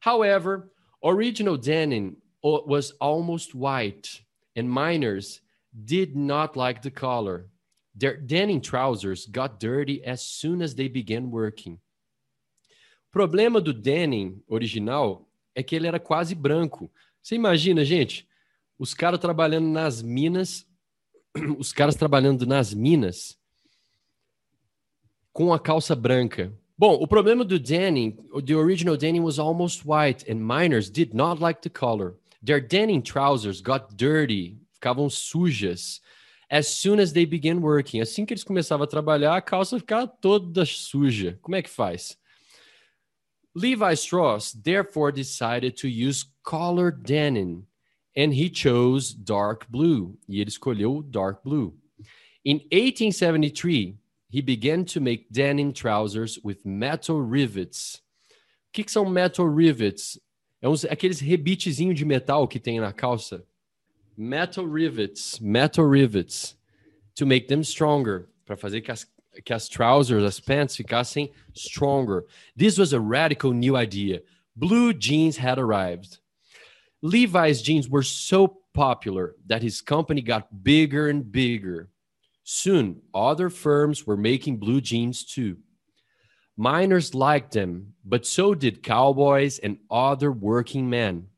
However, 0.00 0.70
original 1.02 1.56
denim 1.56 2.16
was 2.42 2.92
almost 3.00 3.54
white, 3.54 4.24
and 4.56 4.68
miners 4.68 5.40
did 5.72 6.16
not 6.16 6.56
like 6.58 6.82
the 6.82 6.90
color. 6.90 7.48
Their 7.94 8.16
denim 8.16 8.60
trousers 8.60 9.26
got 9.26 9.60
dirty 9.60 10.02
as 10.04 10.22
soon 10.22 10.62
as 10.62 10.74
they 10.74 10.88
began 10.88 11.30
working. 11.30 11.78
O 13.08 13.12
problema 13.12 13.60
do 13.60 13.72
denim 13.72 14.42
original 14.48 15.28
é 15.54 15.62
que 15.62 15.76
ele 15.76 15.86
era 15.86 16.00
quase 16.00 16.34
branco. 16.34 16.90
Você 17.22 17.34
imagina, 17.34 17.84
gente, 17.84 18.26
os 18.78 18.94
caras 18.94 19.20
trabalhando 19.20 19.68
nas 19.68 20.02
minas, 20.02 20.66
os 21.58 21.72
caras 21.72 21.94
trabalhando 21.94 22.46
nas 22.46 22.72
minas 22.74 23.38
com 25.32 25.52
a 25.52 25.58
calça 25.60 25.94
branca. 25.94 26.52
Bom, 26.78 26.94
o 27.00 27.06
problema 27.06 27.44
do 27.44 27.58
denim, 27.58 28.16
the 28.44 28.54
original 28.54 28.96
denim 28.96 29.22
was 29.22 29.38
almost 29.38 29.84
white 29.84 30.24
and 30.28 30.40
miners 30.40 30.90
did 30.90 31.14
not 31.14 31.40
like 31.40 31.60
the 31.62 31.70
color. 31.70 32.14
Their 32.42 32.60
denim 32.60 33.02
trousers 33.02 33.60
got 33.60 33.96
dirty, 33.96 34.58
ficavam 34.80 35.08
sujas. 35.08 36.00
As 36.50 36.68
soon 36.68 36.98
as 36.98 37.12
they 37.12 37.24
began 37.24 37.60
working, 37.60 38.00
assim 38.00 38.26
que 38.26 38.34
eles 38.34 38.44
começavam 38.44 38.84
a 38.84 38.86
trabalhar, 38.86 39.36
a 39.36 39.40
calça 39.40 39.78
ficava 39.78 40.06
toda 40.06 40.64
suja. 40.66 41.38
Como 41.40 41.56
é 41.56 41.62
que 41.62 41.70
faz? 41.70 42.16
Levi 43.54 43.92
Strauss 43.94 44.52
therefore 44.52 45.12
decided 45.12 45.76
to 45.76 45.86
use 45.86 46.24
colored 46.42 47.02
denim 47.04 47.66
and 48.16 48.32
he 48.32 48.50
chose 48.50 49.14
dark 49.14 49.66
blue. 49.70 50.18
E 50.28 50.40
ele 50.40 50.50
escolheu 50.50 51.02
dark 51.02 51.42
blue. 51.44 51.74
In 52.44 52.60
1873, 52.70 53.96
he 54.32 54.40
began 54.40 54.82
to 54.86 54.98
make 54.98 55.30
denim 55.30 55.74
trousers 55.74 56.38
with 56.42 56.64
metal 56.64 57.20
rivets. 57.20 58.00
O 58.30 58.72
que, 58.72 58.82
que 58.82 58.90
são 58.90 59.04
metal 59.04 59.46
rivets? 59.46 60.18
É 60.62 60.66
uns, 60.66 60.86
aqueles 60.86 61.20
rebitezinhos 61.20 61.98
de 61.98 62.04
metal 62.06 62.48
que 62.48 62.58
tem 62.58 62.80
na 62.80 62.94
calça. 62.94 63.44
Metal 64.16 64.64
rivets, 64.64 65.38
metal 65.38 65.86
rivets, 65.86 66.56
to 67.14 67.26
make 67.26 67.46
them 67.46 67.62
stronger, 67.62 68.30
para 68.46 68.56
fazer 68.56 68.80
que 68.80 68.90
as, 68.90 69.06
que 69.44 69.52
as 69.52 69.68
trousers, 69.68 70.24
as 70.24 70.40
pants 70.40 70.74
ficassem 70.74 71.30
stronger. 71.52 72.24
This 72.56 72.78
was 72.78 72.94
a 72.94 73.00
radical 73.00 73.52
new 73.52 73.76
idea. 73.76 74.22
Blue 74.56 74.94
jeans 74.94 75.36
had 75.36 75.58
arrived. 75.58 76.20
Levi's 77.02 77.60
jeans 77.60 77.86
were 77.86 78.02
so 78.02 78.48
popular 78.72 79.34
that 79.46 79.62
his 79.62 79.82
company 79.82 80.22
got 80.22 80.64
bigger 80.64 81.10
and 81.10 81.30
bigger. 81.30 81.90
Soon, 82.54 83.00
other 83.14 83.48
firms 83.48 84.06
were 84.06 84.14
making 84.14 84.58
blue 84.58 84.78
jeans 84.78 85.24
too. 85.24 85.56
Miners 86.54 87.14
liked 87.14 87.52
them, 87.52 87.94
but 88.04 88.26
so 88.26 88.54
did 88.54 88.82
cowboys 88.82 89.58
and 89.58 89.78
other 89.90 90.30
working 90.30 90.90
men. 90.90 91.28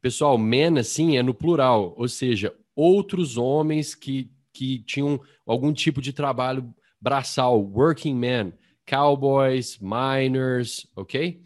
Pessoal, 0.00 0.38
men 0.38 0.78
assim 0.78 1.18
é 1.18 1.22
no 1.22 1.34
plural, 1.34 1.94
ou 1.98 2.08
seja, 2.08 2.54
outros 2.74 3.36
homens 3.36 3.94
que, 3.94 4.30
que 4.54 4.78
tinham 4.86 5.20
algum 5.46 5.74
tipo 5.74 6.00
de 6.00 6.14
trabalho 6.14 6.74
braçal, 6.98 7.62
working 7.62 8.18
men, 8.18 8.54
cowboys, 8.86 9.78
miners, 9.82 10.86
ok? 10.96 11.42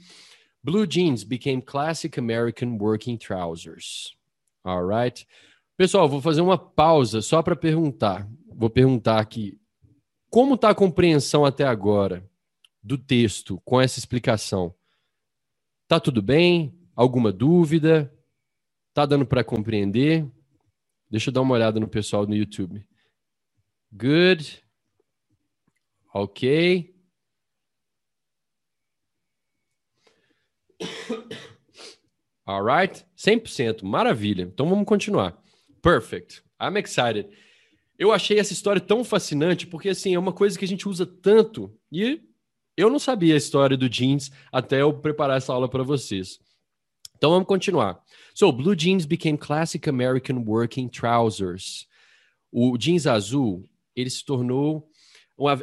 Blue 0.62 0.86
jeans 0.86 1.24
became 1.24 1.60
classic 1.60 2.16
American 2.16 2.78
working 2.78 3.18
trousers. 3.18 4.16
All 4.64 4.84
right. 4.84 5.26
Pessoal, 5.76 6.08
vou 6.08 6.20
fazer 6.20 6.42
uma 6.42 6.58
pausa 6.58 7.22
só 7.22 7.42
para 7.42 7.56
perguntar. 7.56 8.28
Vou 8.54 8.68
perguntar 8.68 9.18
aqui. 9.18 9.58
Como 10.30 10.54
está 10.54 10.70
a 10.70 10.74
compreensão 10.74 11.44
até 11.44 11.64
agora 11.64 12.28
do 12.82 12.98
texto 12.98 13.60
com 13.64 13.80
essa 13.80 13.98
explicação? 13.98 14.74
Tá 15.88 15.98
tudo 15.98 16.20
bem? 16.22 16.78
Alguma 16.94 17.32
dúvida? 17.32 18.12
Tá 18.94 19.06
dando 19.06 19.26
para 19.26 19.42
compreender? 19.42 20.30
Deixa 21.10 21.30
eu 21.30 21.34
dar 21.34 21.40
uma 21.40 21.54
olhada 21.54 21.80
no 21.80 21.88
pessoal 21.88 22.26
no 22.26 22.34
YouTube. 22.34 22.86
Good. 23.92 24.62
Ok. 26.14 26.94
Alright? 32.46 33.06
100%. 33.16 33.82
Maravilha. 33.82 34.42
Então 34.42 34.68
vamos 34.68 34.86
continuar. 34.86 35.42
Perfect. 35.82 36.42
I'm 36.60 36.78
excited. 36.78 37.28
Eu 37.98 38.12
achei 38.12 38.38
essa 38.38 38.52
história 38.52 38.80
tão 38.80 39.04
fascinante 39.04 39.66
porque 39.66 39.88
assim 39.90 40.14
é 40.14 40.18
uma 40.18 40.32
coisa 40.32 40.58
que 40.58 40.64
a 40.64 40.68
gente 40.68 40.88
usa 40.88 41.04
tanto 41.04 41.76
e 41.90 42.20
Eu 42.76 42.88
não 42.88 42.98
sabia 42.98 43.34
a 43.34 43.36
história 43.36 43.76
do 43.76 43.88
jeans 43.88 44.30
até 44.50 44.80
eu 44.80 44.92
preparar 44.94 45.36
essa 45.36 45.52
aula 45.52 45.68
para 45.68 45.82
vocês. 45.82 46.38
Então 47.16 47.30
vamos 47.30 47.46
continuar. 47.46 48.02
So, 48.34 48.50
blue 48.50 48.74
jeans 48.74 49.04
became 49.04 49.36
classic 49.36 49.88
American 49.88 50.42
working 50.46 50.88
trousers. 50.88 51.86
O 52.50 52.76
jeans 52.78 53.06
azul, 53.06 53.68
ele 53.94 54.08
se 54.08 54.24
tornou 54.24 54.88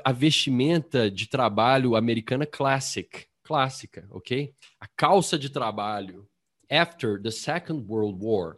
a 0.03 0.11
vestimenta 0.11 1.09
de 1.09 1.27
trabalho 1.27 1.95
americana 1.95 2.45
classic, 2.45 3.25
clássica, 3.43 4.07
ok? 4.11 4.53
A 4.79 4.87
calça 4.87 5.37
de 5.37 5.49
trabalho. 5.49 6.27
After 6.71 7.19
the 7.19 7.31
Second 7.31 7.85
World 7.89 8.19
War, 8.23 8.55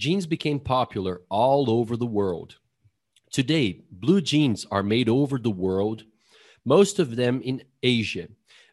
jeans 0.00 0.26
became 0.26 0.58
popular 0.58 1.20
all 1.28 1.70
over 1.70 1.94
the 1.94 2.06
world. 2.06 2.56
Today, 3.30 3.82
blue 3.90 4.22
jeans 4.22 4.66
are 4.70 4.82
made 4.82 5.10
over 5.10 5.38
the 5.38 5.50
world, 5.50 6.04
most 6.64 6.98
of 6.98 7.16
them 7.16 7.42
in 7.42 7.62
Asia. 7.82 8.28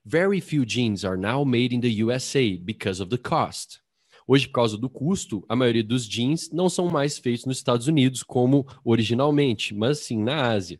Very 0.05 0.39
few 0.39 0.65
jeans 0.65 1.03
are 1.03 1.17
now 1.17 1.43
made 1.43 1.73
in 1.73 1.81
the 1.81 1.91
USA 2.05 2.55
because 2.55 3.01
of 3.01 3.09
the 3.09 3.17
cost. 3.17 3.81
Hoje, 4.25 4.47
por 4.47 4.53
causa 4.53 4.77
do 4.77 4.89
custo, 4.89 5.43
a 5.49 5.55
maioria 5.55 5.83
dos 5.83 6.07
jeans 6.07 6.49
não 6.49 6.69
são 6.69 6.89
mais 6.89 7.17
feitos 7.19 7.45
nos 7.45 7.57
Estados 7.57 7.87
Unidos 7.87 8.23
como 8.23 8.65
originalmente, 8.85 9.73
mas 9.73 9.99
sim 9.99 10.23
na 10.23 10.53
Ásia. 10.53 10.79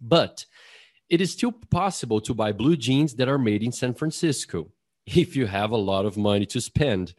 But 0.00 0.46
it 1.10 1.20
is 1.20 1.32
still 1.32 1.52
possible 1.52 2.20
to 2.20 2.34
buy 2.34 2.52
blue 2.52 2.76
jeans 2.76 3.14
that 3.14 3.28
are 3.28 3.38
made 3.38 3.64
in 3.64 3.72
San 3.72 3.94
Francisco 3.94 4.70
if 5.06 5.36
you 5.36 5.46
have 5.46 5.72
a 5.72 5.76
lot 5.76 6.06
of 6.06 6.16
money 6.16 6.46
to 6.46 6.60
spend. 6.60 7.14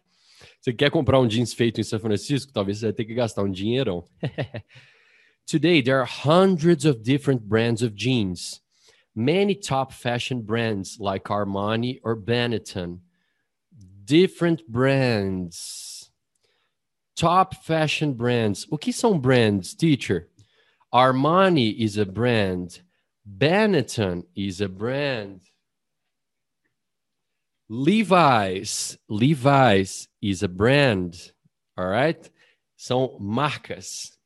Você 0.63 0.71
quer 0.71 0.89
comprar 0.89 1.19
um 1.19 1.27
jeans 1.27 1.53
feito 1.53 1.81
em 1.81 1.83
São 1.83 1.99
Francisco? 1.99 2.53
Talvez 2.53 2.77
você 2.77 2.85
vai 2.85 2.93
ter 2.93 3.03
que 3.03 3.13
gastar 3.13 3.43
um 3.43 3.51
dinheirão. 3.51 4.07
Today, 5.45 5.83
there 5.83 5.97
are 5.97 6.07
hundreds 6.07 6.85
of 6.85 7.03
different 7.03 7.41
brands 7.41 7.81
of 7.81 7.93
jeans. 7.93 8.61
Many 9.13 9.55
top 9.55 9.91
fashion 9.93 10.39
brands 10.39 10.97
like 11.01 11.25
Armani 11.25 11.99
or 12.01 12.15
Benetton. 12.15 13.01
Different 14.05 14.65
brands. 14.65 16.09
Top 17.13 17.55
fashion 17.65 18.13
brands. 18.13 18.65
O 18.71 18.77
que 18.77 18.93
são 18.93 19.19
brands, 19.19 19.73
teacher? 19.73 20.29
Armani 20.93 21.77
is 21.77 21.97
a 21.97 22.05
brand. 22.05 22.81
Benetton 23.27 24.23
is 24.33 24.61
a 24.61 24.69
brand. 24.69 25.41
Levi's, 27.69 28.97
Levi's 29.09 30.07
is 30.31 30.41
a 30.41 30.47
brand. 30.47 31.31
All 31.77 31.87
right? 31.87 32.29
São 32.77 33.19
marcas. 33.19 34.17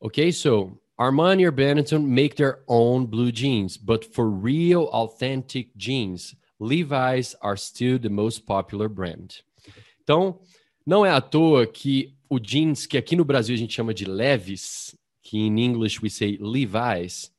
Okay, 0.00 0.30
so 0.30 0.78
Armani 0.98 1.44
or 1.44 1.52
Benetton 1.52 2.06
make 2.06 2.36
their 2.36 2.60
own 2.68 3.06
blue 3.06 3.32
jeans, 3.32 3.76
but 3.76 4.14
for 4.14 4.30
real 4.30 4.84
authentic 4.92 5.76
jeans, 5.76 6.34
Levi's 6.58 7.34
are 7.42 7.56
still 7.56 7.98
the 7.98 8.08
most 8.08 8.46
popular 8.46 8.88
brand. 8.88 9.42
Então, 10.02 10.38
não 10.86 11.04
é 11.04 11.10
à 11.10 11.20
toa 11.20 11.66
que 11.66 12.14
o 12.30 12.38
jeans 12.38 12.86
que 12.86 12.96
aqui 12.96 13.16
no 13.16 13.24
Brasil 13.24 13.54
a 13.54 13.58
gente 13.58 13.74
chama 13.74 13.92
de 13.92 14.04
Levis, 14.04 14.96
que 15.22 15.38
in 15.38 15.58
English 15.58 16.00
we 16.00 16.08
say 16.08 16.38
Levi's, 16.40 17.30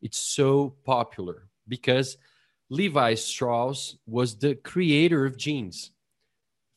it's 0.00 0.18
so 0.18 0.76
popular 0.84 1.48
because 1.66 2.16
Levi 2.70 3.14
Strauss 3.14 3.98
was 4.06 4.34
the 4.34 4.54
creator 4.54 5.26
of 5.26 5.36
jeans. 5.36 5.92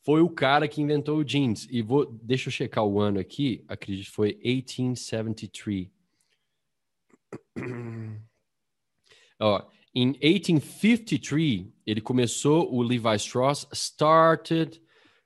Foi 0.06 0.22
o 0.22 0.30
cara 0.30 0.68
que 0.68 0.82
inventou 0.82 1.18
o 1.18 1.24
jeans. 1.24 1.68
E 1.72 1.82
vou, 1.82 2.06
deixa 2.06 2.50
eu 2.50 2.52
checar 2.52 2.86
o 2.86 3.00
ano 3.00 3.20
aqui. 3.20 3.66
Acredito 3.68 4.06
que 4.06 4.12
foi 4.12 4.40
1873. 4.44 5.88
Ó, 9.40 9.64
in 9.96 10.10
1853, 10.22 11.66
ele 11.88 12.02
começou 12.02 12.72
o 12.72 12.84
Levi 12.84 13.16
Strauss 13.16 13.68
started 13.74 14.80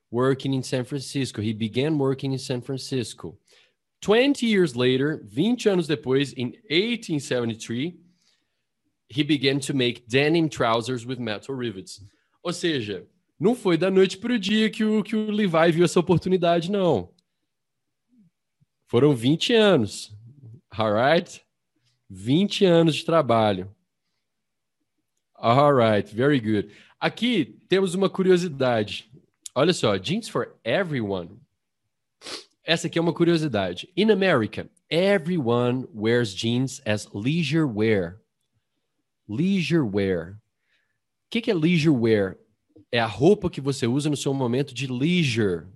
working 0.10 0.56
in 0.56 0.64
San 0.64 0.86
Francisco. 0.86 1.42
He 1.42 1.54
began 1.54 1.98
working 1.98 2.32
in 2.34 2.40
San 2.40 2.62
Francisco. 2.62 3.38
20 4.02 4.46
years 4.46 4.76
later, 4.76 5.18
20 5.18 5.68
anos 5.68 5.88
depois, 5.88 6.32
in 6.38 6.54
1873, 6.70 8.00
he 9.10 9.24
began 9.24 9.60
to 9.60 9.74
make 9.74 10.08
denim 10.08 10.48
trousers 10.48 11.06
with 11.06 11.20
metal 11.20 11.54
rivets. 11.54 12.02
Ou 12.42 12.54
seja, 12.54 13.06
não 13.40 13.56
foi 13.56 13.78
da 13.78 13.90
noite 13.90 14.18
para 14.18 14.34
o 14.34 14.40
dia 14.40 14.70
que 14.70 14.84
o, 14.84 15.02
que 15.02 15.16
o 15.16 15.32
Levi 15.32 15.72
viu 15.72 15.86
essa 15.86 16.00
oportunidade, 16.00 16.70
não. 16.70 17.14
Foram 18.88 19.16
20 19.16 19.54
anos. 19.54 20.14
Alright? 20.78 21.42
20 22.10 22.66
anos 22.66 22.96
de 22.96 23.06
trabalho. 23.06 23.74
Alright, 25.36 26.14
very 26.14 26.40
good. 26.40 26.76
Aqui 27.00 27.58
temos 27.70 27.96
uma 27.96 28.10
curiosidade. 28.10 29.10
Olha 29.56 29.74
só, 29.74 29.96
jeans 29.96 30.28
for 30.28 30.60
everyone. 30.66 31.40
Essa 32.64 32.88
aqui 32.88 33.00
é 33.00 33.02
uma 33.02 33.14
curiosidade. 33.14 33.90
In 33.96 34.12
America, 34.12 34.70
everyone 34.90 35.88
wears 35.94 36.34
jeans 36.34 36.82
as 36.86 37.08
leisure 37.14 37.66
wear. 37.66 38.20
Leisure 39.28 39.84
wear. 39.84 40.34
O 40.34 41.30
que, 41.30 41.42
que 41.42 41.52
é 41.52 41.54
leisure 41.54 41.96
wear? 41.96 42.38
É 42.92 43.00
a 43.00 43.06
roupa 43.06 43.50
que 43.50 43.62
você 43.62 43.86
usa 43.86 44.10
no 44.10 44.18
seu 44.18 44.34
momento 44.34 44.74
de 44.74 44.88
leisure. 44.88 45.68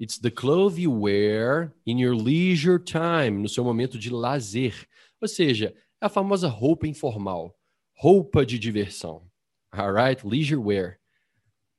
It's 0.00 0.18
the 0.18 0.30
clothes 0.30 0.78
you 0.78 0.92
wear 0.92 1.74
in 1.86 1.98
your 2.00 2.14
leisure 2.14 2.78
time, 2.78 3.42
no 3.42 3.48
seu 3.48 3.64
momento 3.64 3.98
de 3.98 4.10
lazer. 4.10 4.88
Ou 5.20 5.28
seja, 5.28 5.74
é 6.00 6.06
a 6.06 6.08
famosa 6.08 6.48
roupa 6.48 6.86
informal, 6.86 7.56
roupa 7.94 8.46
de 8.46 8.58
diversão. 8.58 9.28
Alright? 9.72 10.26
Leisure 10.26 10.60
wear. 10.60 10.98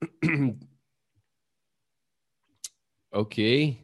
ok. 3.11 3.77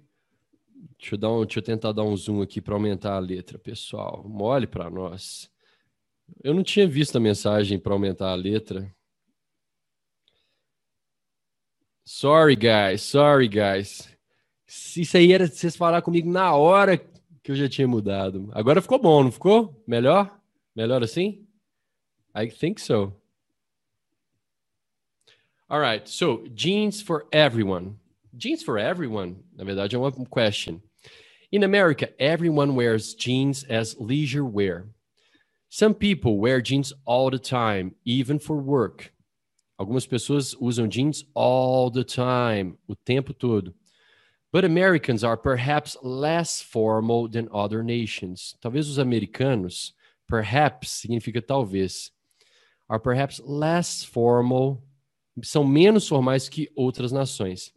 Deixa 0.98 1.16
eu, 1.16 1.30
um, 1.30 1.46
deixa 1.46 1.60
eu 1.60 1.64
tentar 1.64 1.92
dar 1.92 2.04
um 2.04 2.16
zoom 2.16 2.42
aqui 2.42 2.62
para 2.62 2.74
aumentar 2.74 3.16
a 3.16 3.20
letra, 3.20 3.60
pessoal. 3.60 4.24
Mole 4.28 4.68
para 4.68 4.90
nós. 4.90 5.52
Eu 6.44 6.54
não 6.54 6.64
tinha 6.64 6.88
visto 6.88 7.18
a 7.18 7.20
mensagem 7.20 7.78
para 7.78 7.94
aumentar 7.94 8.32
a 8.32 8.36
letra. 8.36 8.95
Sorry, 12.06 12.56
guys. 12.56 13.02
Sorry, 13.02 13.48
guys. 13.48 14.08
Isso 14.68 15.18
aí 15.18 15.34
era 15.34 15.48
vocês 15.48 15.76
falar 15.76 16.04
comigo 16.04 16.30
na 16.30 16.54
hora 16.54 16.98
que 16.98 17.52
eu 17.52 17.56
já 17.56 17.68
tinha 17.68 17.88
mudado. 17.88 18.48
Agora 18.54 18.82
ficou 18.82 19.00
bom, 19.00 19.24
não 19.24 19.32
ficou? 19.32 19.84
Melhor? 19.88 20.40
Melhor 20.76 21.04
assim? 21.04 21.48
I 22.36 22.48
think 22.48 22.80
so. 22.80 23.12
All 25.68 25.80
right. 25.80 26.08
So, 26.08 26.48
jeans 26.54 27.02
for 27.02 27.26
everyone. 27.32 27.96
Jeans 28.38 28.62
for 28.62 28.78
everyone, 28.78 29.38
na 29.56 29.64
verdade, 29.64 29.96
é 29.96 29.98
uma 29.98 30.12
question. 30.12 30.82
In 31.52 31.64
America, 31.64 32.14
everyone 32.20 32.76
wears 32.76 33.16
jeans 33.16 33.64
as 33.68 33.96
leisure 34.00 34.46
wear. 34.46 34.86
Some 35.70 35.96
people 35.96 36.38
wear 36.38 36.62
jeans 36.62 36.94
all 37.06 37.32
the 37.32 37.40
time, 37.40 37.96
even 38.06 38.38
for 38.38 38.58
work. 38.58 39.12
Algumas 39.78 40.06
pessoas 40.06 40.56
usam 40.60 40.88
jeans 40.88 41.26
all 41.34 41.92
the 41.92 42.04
time, 42.04 42.78
o 42.88 42.96
tempo 42.96 43.34
todo. 43.34 43.74
But 44.52 44.64
Americans 44.64 45.24
are 45.24 45.36
perhaps 45.36 45.98
less 46.02 46.62
formal 46.62 47.28
than 47.28 47.50
other 47.52 47.84
nations. 47.84 48.56
Talvez 48.62 48.88
os 48.88 48.98
americanos, 48.98 49.94
perhaps 50.28 50.92
significa 50.92 51.42
talvez, 51.42 52.12
are 52.88 53.00
perhaps 53.00 53.42
less 53.44 54.04
formal, 54.04 54.82
são 55.44 55.66
menos 55.66 56.08
formais 56.08 56.48
que 56.48 56.70
outras 56.76 57.12
nações. 57.12 57.74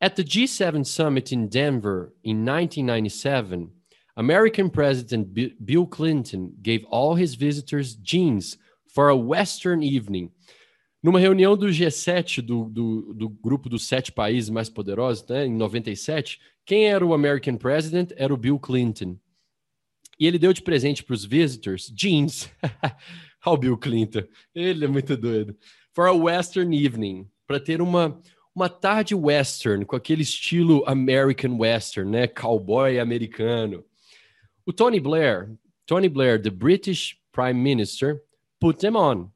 At 0.00 0.16
the 0.16 0.24
G7 0.24 0.84
summit 0.84 1.32
in 1.32 1.48
Denver 1.48 2.12
in 2.24 2.44
1997, 2.44 3.70
American 4.16 4.68
President 4.68 5.32
Bill 5.64 5.86
Clinton 5.86 6.52
gave 6.60 6.84
all 6.90 7.14
his 7.14 7.36
visitors 7.36 7.94
jeans 7.94 8.58
for 8.88 9.10
a 9.10 9.16
Western 9.16 9.82
evening. 9.82 10.30
Numa 11.02 11.20
reunião 11.20 11.56
do 11.56 11.68
G7, 11.68 12.40
do, 12.40 12.64
do, 12.64 13.14
do, 13.14 13.28
grupo 13.28 13.68
dos 13.68 13.86
sete 13.86 14.10
países 14.10 14.50
mais 14.50 14.68
poderosos, 14.68 15.24
né, 15.28 15.46
em 15.46 15.54
97, 15.54 16.40
quem 16.66 16.88
era 16.88 17.06
o 17.06 17.14
American 17.14 17.56
President? 17.56 18.10
Era 18.16 18.34
o 18.34 18.36
Bill 18.36 18.58
Clinton. 18.58 19.16
E 20.18 20.26
ele 20.26 20.38
deu 20.38 20.52
de 20.52 20.60
presente 20.60 21.04
para 21.04 21.14
os 21.14 21.24
visitors 21.24 21.86
jeans. 21.94 22.50
Olha 23.46 23.54
o 23.54 23.56
Bill 23.56 23.78
Clinton. 23.78 24.24
Ele 24.54 24.84
é 24.84 24.88
muito 24.88 25.16
doido. 25.16 25.56
For 25.94 26.08
a 26.08 26.12
Western 26.12 26.76
evening. 26.76 27.28
Para 27.46 27.60
ter 27.60 27.80
uma, 27.80 28.20
uma 28.54 28.68
tarde 28.68 29.14
western, 29.14 29.84
com 29.86 29.96
aquele 29.96 30.22
estilo 30.22 30.84
American 30.86 31.56
Western, 31.58 32.10
né? 32.10 32.26
Cowboy 32.26 32.98
americano. 32.98 33.84
O 34.66 34.72
Tony 34.72 35.00
Blair, 35.00 35.50
Tony 35.86 36.08
Blair, 36.08 36.42
the 36.42 36.50
British 36.50 37.16
Prime 37.32 37.54
Minister, 37.54 38.20
put 38.60 38.80
them 38.80 38.96
on. 38.96 39.30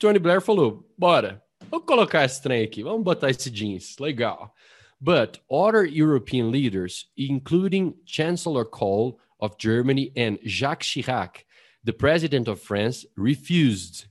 Tony 0.00 0.18
Blair 0.18 0.40
falou: 0.40 0.90
bora, 0.98 1.42
vamos 1.70 1.86
colocar 1.86 2.24
esse 2.24 2.42
trem 2.42 2.64
aqui, 2.64 2.82
vamos 2.82 3.04
botar 3.04 3.28
esse 3.28 3.50
jeans, 3.50 3.96
legal. 4.00 4.50
But 4.98 5.40
other 5.50 5.84
European 5.84 6.50
leaders, 6.50 7.06
including 7.16 7.94
Chancellor 8.04 8.64
Kohl 8.64 9.18
of 9.38 9.56
Germany 9.58 10.10
and 10.16 10.38
Jacques 10.44 10.84
Chirac, 10.84 11.44
The 11.82 11.92
president 11.92 12.46
of 12.48 12.60
France 12.60 13.06
refused. 13.16 14.06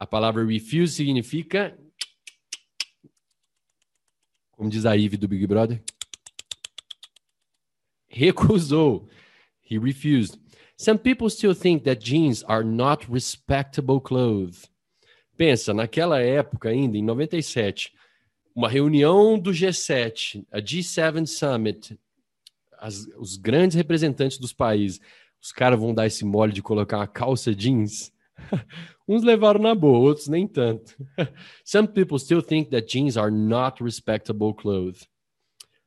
A 0.00 0.06
palavra 0.06 0.46
refuse 0.46 0.96
significa. 0.96 1.74
Como 4.56 4.70
diz 4.70 4.86
a 4.86 4.90
Ivy 4.90 5.16
do 5.18 5.28
Big 5.28 5.46
Brother? 5.46 5.82
Recusou. 8.14 9.06
He 9.60 9.76
refused. 9.76 10.38
Some 10.76 10.98
people 10.98 11.28
still 11.28 11.54
think 11.54 11.84
that 11.84 12.00
jeans 12.00 12.42
are 12.42 12.64
not 12.64 13.08
respectable 13.08 14.00
clothes. 14.00 14.68
Pensa, 15.36 15.72
naquela 15.72 16.20
época 16.20 16.68
ainda, 16.68 16.96
em 16.96 17.02
97, 17.02 17.92
uma 18.54 18.68
reunião 18.68 19.38
do 19.38 19.50
G7, 19.50 20.44
a 20.50 20.58
G7 20.58 21.26
Summit, 21.26 21.98
as, 22.78 23.06
os 23.16 23.36
grandes 23.36 23.76
representantes 23.76 24.38
dos 24.38 24.52
países, 24.52 25.00
os 25.40 25.52
caras 25.52 25.78
vão 25.78 25.94
dar 25.94 26.06
esse 26.06 26.24
mole 26.24 26.52
de 26.52 26.62
colocar 26.62 26.98
uma 26.98 27.06
calça 27.06 27.54
jeans. 27.54 28.12
Uns 29.08 29.22
levaram 29.22 29.60
na 29.60 29.74
boa, 29.74 29.98
outros 29.98 30.28
nem 30.28 30.46
tanto. 30.46 30.96
Some 31.64 31.88
people 31.88 32.18
still 32.18 32.42
think 32.42 32.70
that 32.70 32.86
jeans 32.86 33.16
are 33.16 33.30
not 33.30 33.82
respectable 33.82 34.54
clothes. 34.54 35.08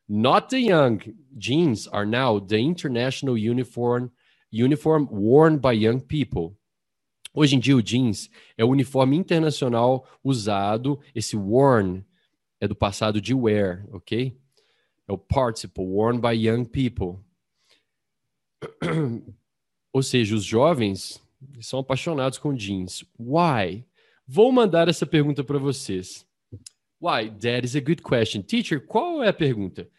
Not 0.08 0.49
the 0.49 0.60
young. 0.60 0.99
Jeans 1.36 1.88
are 1.88 2.05
now 2.05 2.39
the 2.39 2.58
international 2.58 3.38
uniform 3.38 4.12
uniform 4.51 5.08
worn 5.12 5.58
by 5.58 5.73
young 5.73 5.99
people. 5.99 6.55
Hoje 7.35 7.57
em 7.57 7.59
dia 7.59 7.75
o 7.75 7.83
jeans 7.83 8.29
é 8.57 8.63
o 8.63 8.69
uniforme 8.69 9.17
internacional 9.17 10.07
usado, 10.23 10.97
esse 11.13 11.35
worn 11.35 12.05
é 12.61 12.67
do 12.67 12.75
passado 12.75 13.19
de 13.19 13.33
wear, 13.33 13.85
ok? 13.91 14.39
É 15.05 15.11
o 15.11 15.17
participle, 15.17 15.83
worn 15.83 16.17
by 16.17 16.31
young 16.33 16.63
people. 16.63 17.19
Ou 19.91 20.01
seja, 20.01 20.33
os 20.33 20.45
jovens 20.45 21.21
são 21.59 21.79
apaixonados 21.79 22.37
com 22.37 22.55
jeans. 22.55 23.03
Why? 23.19 23.85
Vou 24.25 24.49
mandar 24.51 24.87
essa 24.87 25.05
pergunta 25.05 25.43
para 25.43 25.59
vocês. 25.59 26.25
Why? 27.01 27.29
That 27.41 27.65
is 27.65 27.75
a 27.75 27.81
good 27.81 28.01
question. 28.01 28.41
Teacher, 28.43 28.79
qual 28.79 29.21
é 29.21 29.27
a 29.27 29.33
pergunta? 29.33 29.89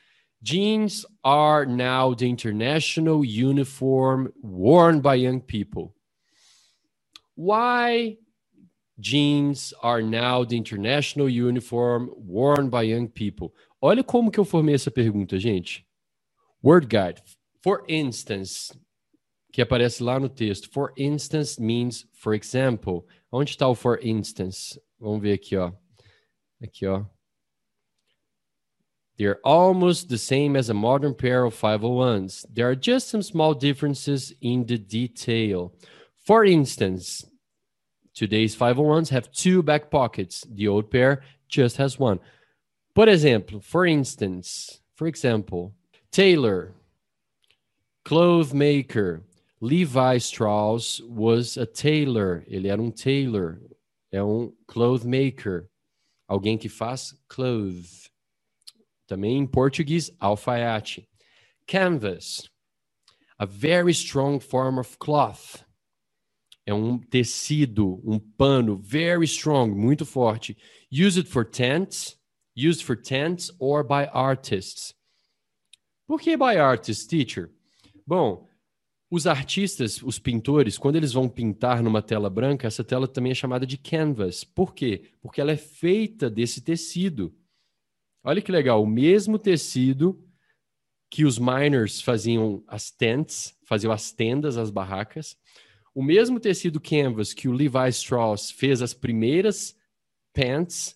Jeans 0.40 1.04
are 1.22 1.66
now 1.66 2.14
the 2.14 2.26
international 2.26 3.24
uniform 3.24 4.32
worn 4.42 5.00
by 5.00 5.16
young 5.16 5.40
people. 5.40 5.95
Why 7.36 8.16
jeans 8.98 9.74
are 9.82 10.02
now 10.02 10.42
the 10.42 10.56
international 10.56 11.28
uniform 11.28 12.10
worn 12.16 12.70
by 12.70 12.82
young 12.82 13.08
people? 13.08 13.54
Olha 13.80 14.02
como 14.02 14.30
que 14.30 14.40
eu 14.40 14.44
formei 14.44 14.74
essa 14.74 14.90
pergunta, 14.90 15.38
gente. 15.38 15.86
Word 16.62 16.88
guide. 16.88 17.22
For 17.62 17.84
instance, 17.88 18.72
que 19.52 19.62
aparece 19.62 20.02
lá 20.02 20.18
no 20.18 20.28
texto. 20.28 20.68
For 20.70 20.92
instance 20.96 21.60
means 21.60 22.06
for 22.14 22.34
example. 22.34 23.06
Onde 23.30 23.50
está 23.50 23.68
o 23.68 23.74
for 23.74 23.98
instance? 24.02 24.80
Vamos 24.98 25.20
ver 25.20 25.34
aqui, 25.34 25.56
ó. 25.56 25.72
Aqui, 26.62 26.86
ó. 26.86 27.04
They're 29.18 29.40
almost 29.44 30.08
the 30.08 30.18
same 30.18 30.56
as 30.56 30.68
a 30.68 30.74
modern 30.74 31.14
pair 31.14 31.44
of 31.44 31.54
501s. 31.54 32.44
There 32.52 32.68
are 32.68 32.76
just 32.76 33.08
some 33.08 33.22
small 33.22 33.54
differences 33.54 34.34
in 34.40 34.64
the 34.66 34.78
detail. 34.78 35.72
For 36.26 36.44
instance, 36.44 37.24
today's 38.12 38.56
501s 38.56 39.10
have 39.10 39.30
two 39.30 39.62
back 39.62 39.92
pockets. 39.92 40.44
The 40.50 40.66
old 40.66 40.90
pair 40.90 41.22
just 41.46 41.76
has 41.76 42.00
one. 42.00 42.18
Por 42.96 43.06
exemplo, 43.06 43.62
for 43.62 43.86
instance, 43.86 44.80
for 44.96 45.06
example, 45.06 45.72
tailor, 46.10 46.74
cloth 48.04 48.52
maker, 48.52 49.22
Levi 49.60 50.16
Strauss 50.16 51.00
was 51.02 51.56
a 51.56 51.64
tailor. 51.64 52.44
Ele 52.48 52.68
era 52.68 52.82
um 52.82 52.90
tailor, 52.90 53.60
é 54.10 54.20
um 54.20 54.52
cloth 54.66 55.04
maker, 55.04 55.70
alguém 56.28 56.58
que 56.58 56.68
faz 56.68 57.14
clothes. 57.28 58.10
Também 59.06 59.38
em 59.38 59.46
português, 59.46 60.10
alfaiate. 60.18 61.08
Canvas, 61.68 62.50
a 63.38 63.46
very 63.46 63.92
strong 63.92 64.40
form 64.40 64.80
of 64.80 64.98
cloth. 64.98 65.65
É 66.66 66.74
um 66.74 66.98
tecido, 66.98 68.02
um 68.04 68.18
pano 68.18 68.76
very 68.76 69.24
strong, 69.24 69.72
muito 69.72 70.04
forte. 70.04 70.56
Used 70.90 71.28
for 71.28 71.44
tents, 71.44 72.18
used 72.56 72.84
for 72.84 72.96
tents 72.96 73.54
or 73.60 73.84
by 73.84 74.10
artists. 74.12 74.92
Por 76.08 76.20
que 76.20 76.36
by 76.36 76.56
artists, 76.58 77.06
teacher? 77.06 77.52
Bom, 78.04 78.48
os 79.08 79.26
artistas, 79.26 80.02
os 80.02 80.18
pintores, 80.18 80.76
quando 80.76 80.96
eles 80.96 81.12
vão 81.12 81.28
pintar 81.28 81.82
numa 81.82 82.02
tela 82.02 82.28
branca, 82.28 82.66
essa 82.66 82.82
tela 82.82 83.06
também 83.06 83.30
é 83.30 83.34
chamada 83.34 83.64
de 83.64 83.78
canvas. 83.78 84.42
Por 84.42 84.74
quê? 84.74 85.10
Porque 85.22 85.40
ela 85.40 85.52
é 85.52 85.56
feita 85.56 86.28
desse 86.28 86.60
tecido. 86.60 87.32
Olha 88.24 88.42
que 88.42 88.50
legal, 88.50 88.82
o 88.82 88.86
mesmo 88.86 89.38
tecido 89.38 90.20
que 91.08 91.24
os 91.24 91.38
miners 91.38 92.00
faziam 92.00 92.64
as 92.66 92.90
tents, 92.90 93.56
faziam 93.64 93.92
as 93.92 94.10
tendas, 94.10 94.56
as 94.56 94.70
barracas, 94.70 95.36
o 95.96 96.02
mesmo 96.02 96.38
tecido 96.38 96.78
canvas 96.78 97.32
que 97.32 97.48
o 97.48 97.52
Levi 97.52 97.88
Strauss 97.88 98.50
fez 98.50 98.82
as 98.82 98.92
primeiras 98.92 99.74
pants, 100.34 100.94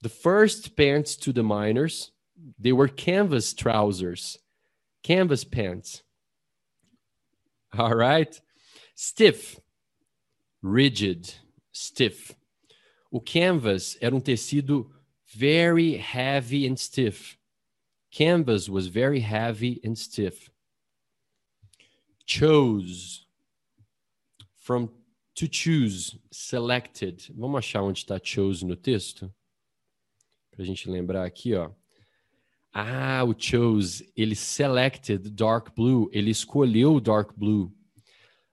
the 0.00 0.08
first 0.08 0.74
pants 0.74 1.14
to 1.14 1.30
the 1.30 1.42
miners, 1.42 2.10
they 2.58 2.72
were 2.72 2.88
canvas 2.88 3.52
trousers, 3.52 4.38
canvas 5.02 5.44
pants. 5.44 6.02
All 7.78 7.94
right? 7.94 8.40
Stiff, 8.94 9.60
rigid, 10.62 11.34
stiff. 11.70 12.34
O 13.12 13.20
canvas 13.20 13.98
era 14.00 14.16
um 14.16 14.22
tecido 14.22 14.86
very 15.26 15.98
heavy 15.98 16.66
and 16.66 16.80
stiff. 16.80 17.36
Canvas 18.10 18.70
was 18.70 18.86
very 18.86 19.20
heavy 19.20 19.82
and 19.84 19.98
stiff. 19.98 20.50
Chose. 22.24 23.25
From 24.66 24.90
to 25.36 25.46
choose, 25.46 26.18
selected. 26.32 27.32
Vamos 27.36 27.58
achar 27.58 27.82
onde 27.84 28.00
está 28.00 28.18
chose 28.18 28.64
no 28.64 28.74
texto? 28.74 29.32
Para 30.50 30.64
a 30.64 30.66
gente 30.66 30.90
lembrar 30.90 31.24
aqui, 31.24 31.54
ó. 31.54 31.70
Ah, 32.74 33.22
o 33.22 33.32
chose, 33.32 34.10
ele 34.16 34.34
selected 34.34 35.30
dark 35.30 35.72
blue, 35.76 36.10
ele 36.12 36.32
escolheu 36.32 36.98
dark 36.98 37.32
blue. 37.36 37.72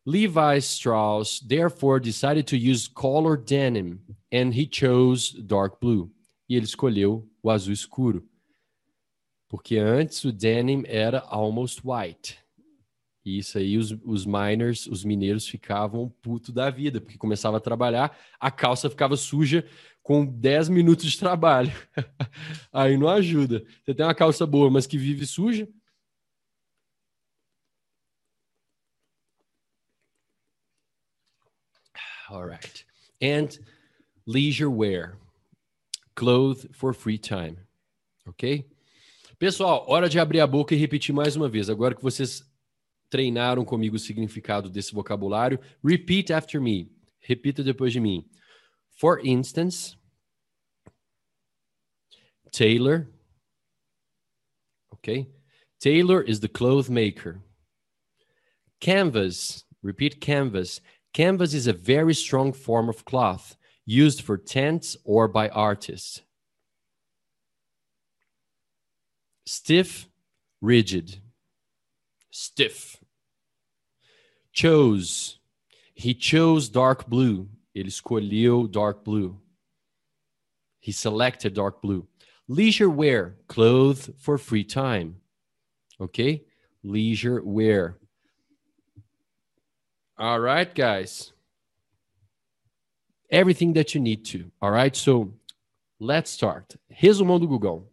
Levi 0.06 0.60
Strauss 0.60 1.40
therefore 1.40 2.00
decided 2.00 2.46
to 2.46 2.56
use 2.56 2.88
color 2.88 3.36
denim 3.36 4.00
and 4.32 4.54
he 4.54 4.68
chose 4.68 5.34
dark 5.42 5.80
blue. 5.82 6.12
E 6.48 6.56
ele 6.56 6.66
escolheu 6.66 7.28
o 7.42 7.50
azul 7.50 7.74
escuro. 7.74 8.24
Porque 9.50 9.78
antes 9.78 10.24
o 10.24 10.32
denim 10.32 10.84
era 10.86 11.22
almost 11.28 11.82
white. 11.84 12.38
Isso 13.26 13.58
aí 13.58 13.78
os, 13.78 13.92
os 14.04 14.26
miners, 14.26 14.86
os 14.86 15.06
mineiros 15.06 15.48
ficavam 15.48 16.10
puto 16.22 16.52
da 16.52 16.70
vida, 16.70 17.00
porque 17.00 17.18
começava 17.18 17.58
a 17.58 17.62
trabalhar, 17.62 18.18
a 18.38 18.52
calça 18.52 18.90
ficava 18.90 19.16
suja 19.16 19.66
com 20.02 20.26
10 20.26 20.68
minutos 20.68 21.10
de 21.10 21.18
trabalho. 21.18 21.72
aí 22.72 22.98
não 22.98 23.08
ajuda. 23.08 23.64
Você 23.84 23.94
tem 23.94 24.06
uma 24.06 24.14
calça 24.14 24.46
boa, 24.46 24.70
mas 24.70 24.86
que 24.86 24.98
vive 24.98 25.26
suja. 25.26 25.68
All 32.30 32.46
right. 32.46 32.86
And 33.22 33.60
leisure 34.26 34.70
wear. 34.70 35.18
Clothes 36.16 36.68
for 36.74 36.94
free 36.94 37.18
time. 37.18 37.58
Ok? 38.28 38.66
Pessoal, 39.40 39.86
hora 39.88 40.10
de 40.10 40.20
abrir 40.20 40.40
a 40.40 40.48
boca 40.48 40.76
e 40.76 40.78
repetir 40.78 41.14
mais 41.14 41.36
uma 41.36 41.48
vez. 41.48 41.70
Agora 41.70 41.96
que 41.96 42.02
vocês 42.02 42.44
treinaram 43.14 43.64
comigo 43.64 43.96
o 43.96 44.00
significado 44.00 44.72
desse 44.72 44.92
vocabulário. 44.92 45.60
Repeat 45.84 46.34
after 46.34 46.60
me. 46.60 46.92
Repita 47.22 47.64
depois 47.64 47.94
de 47.94 48.00
mim. 48.00 48.26
For 48.98 49.20
instance, 49.24 49.96
Taylor. 52.52 53.08
Okay. 54.96 55.30
Taylor 55.80 56.24
is 56.24 56.40
the 56.40 56.48
cloth 56.48 56.90
maker. 56.90 57.40
Canvas. 58.80 59.64
Repeat 59.84 60.20
canvas. 60.20 60.82
Canvas 61.14 61.54
is 61.54 61.68
a 61.68 61.74
very 61.74 62.16
strong 62.16 62.52
form 62.52 62.90
of 62.90 63.06
cloth 63.06 63.56
used 63.86 64.22
for 64.22 64.38
tents 64.38 64.98
or 65.04 65.28
by 65.28 65.50
artists. 65.50 66.22
Stiff, 69.46 70.08
rigid. 70.62 71.20
Stiff 72.32 73.03
chose. 74.54 75.40
He 75.94 76.14
chose 76.14 76.70
dark 76.70 77.08
blue. 77.08 77.50
Ele 77.76 77.88
escolheu 77.88 78.72
dark 78.72 79.04
blue. 79.04 79.38
He 80.80 80.92
selected 80.92 81.54
dark 81.54 81.82
blue. 81.82 82.08
Leisure 82.48 82.90
wear, 82.90 83.36
clothes 83.48 84.10
for 84.18 84.38
free 84.38 84.64
time. 84.64 85.16
Ok? 86.00 86.44
Leisure 86.84 87.42
wear. 87.44 87.98
All 90.18 90.40
right, 90.40 90.74
guys. 90.74 91.32
Everything 93.32 93.74
that 93.74 93.96
you 93.96 94.02
need 94.02 94.26
to. 94.26 94.52
All 94.62 94.72
right, 94.72 94.96
so 94.96 95.34
let's 96.00 96.30
start. 96.30 96.76
Resumão 97.02 97.40
do 97.40 97.48
Google. 97.48 97.90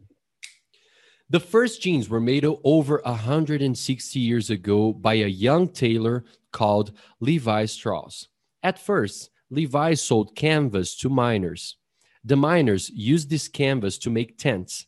The 1.31 1.41
first 1.41 1.81
jeans 1.81 2.09
were 2.09 2.21
made 2.21 2.45
over 2.45 3.01
160 3.05 4.19
years 4.19 4.51
ago 4.51 4.93
by 4.93 5.15
a 5.15 5.29
young 5.29 5.69
tailor 5.69 6.25
called 6.53 6.93
Levi 7.21 7.65
Strauss. 7.67 8.29
At 8.63 8.79
first, 8.79 9.31
Levi 9.51 9.95
sold 9.95 10.37
canvas 10.37 10.97
to 10.97 11.09
miners. 11.09 11.77
The 12.25 12.37
miners 12.37 12.91
used 12.91 13.31
this 13.31 13.49
canvas 13.49 13.99
to 13.99 14.11
make 14.11 14.39
tents. 14.39 14.87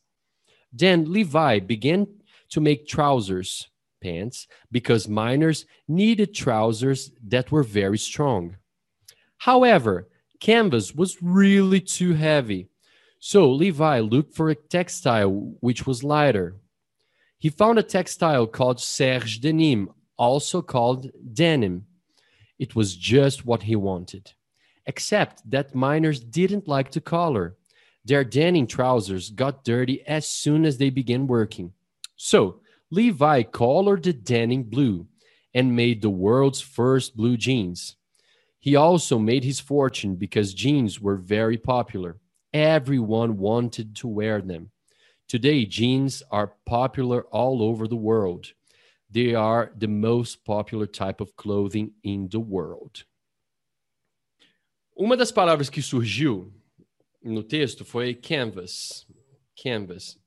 Then 0.73 1.13
Levi 1.13 1.61
began 1.61 2.07
to 2.51 2.61
make 2.61 2.87
trousers, 2.87 3.69
pants, 4.03 4.47
because 4.71 5.09
miners 5.09 5.67
needed 5.89 6.35
trousers 6.35 7.11
that 7.27 7.51
were 7.51 7.63
very 7.63 7.99
strong. 7.99 8.57
However, 9.39 10.09
canvas 10.41 10.95
was 10.95 11.23
really 11.23 11.81
too 11.81 12.15
heavy. 12.15 12.69
So 13.19 13.51
Levi 13.51 14.01
looked 14.01 14.35
for 14.35 14.51
a 14.51 14.55
textile 14.55 15.55
which 15.61 15.87
was 15.87 16.05
lighter. 16.05 16.57
He 17.39 17.49
found 17.49 17.79
a 17.79 17.83
textile 17.83 18.47
called 18.47 18.81
serge 18.81 19.41
denim, 19.41 19.91
also 20.17 20.63
called 20.63 21.11
denim. 21.33 21.87
It 22.59 22.75
was 22.75 22.97
just 22.97 23.45
what 23.45 23.63
he 23.63 23.77
wanted. 23.77 24.33
Except 24.87 25.49
that 25.51 25.75
miners 25.75 26.21
didn't 26.21 26.69
like 26.69 26.91
to 26.93 27.01
color. 27.01 27.57
Their 28.05 28.25
denim 28.25 28.67
trousers 28.67 29.31
got 29.31 29.65
dirty 29.65 30.07
as 30.07 30.29
soon 30.29 30.65
as 30.65 30.79
they 30.79 30.91
began 30.91 31.27
working. 31.27 31.73
So 32.17 32.61
Levi 32.91 33.45
colored 33.45 34.03
the 34.03 34.13
denim 34.13 34.65
blue 34.65 35.07
and 35.55 35.77
made 35.77 36.03
the 36.03 36.11
world's 36.11 36.61
first 36.61 37.17
blue 37.17 37.37
jeans. 37.37 37.97
He 38.59 38.77
also 38.77 39.19
made 39.19 39.45
his 39.45 39.61
fortune 39.61 40.17
because 40.17 40.55
jeans 40.55 41.01
were 41.01 41.17
very 41.17 41.59
popular. 41.59 42.19
Everyone 42.53 43.39
wanted 43.39 43.97
to 43.97 44.09
wear 44.09 44.41
them. 44.41 44.71
Today, 45.27 45.65
jeans 45.65 46.23
are 46.31 46.53
popular 46.67 47.23
all 47.25 47.63
over 47.63 47.89
the 47.89 47.97
world. 47.97 48.53
They 49.13 49.35
are 49.35 49.71
the 49.77 49.89
most 49.89 50.43
popular 50.43 50.87
type 50.87 51.21
of 51.21 51.35
clothing 51.37 51.93
in 52.03 52.29
the 52.29 52.39
world. 52.39 53.05
Uma 54.97 55.17
das 55.17 55.31
palavras 55.31 55.69
que 55.69 55.83
surgiu 55.83 56.51
no 57.23 57.43
texto 57.43 57.85
foi 57.85 58.15
canvas. 58.15 59.07
Canvas. 59.55 60.19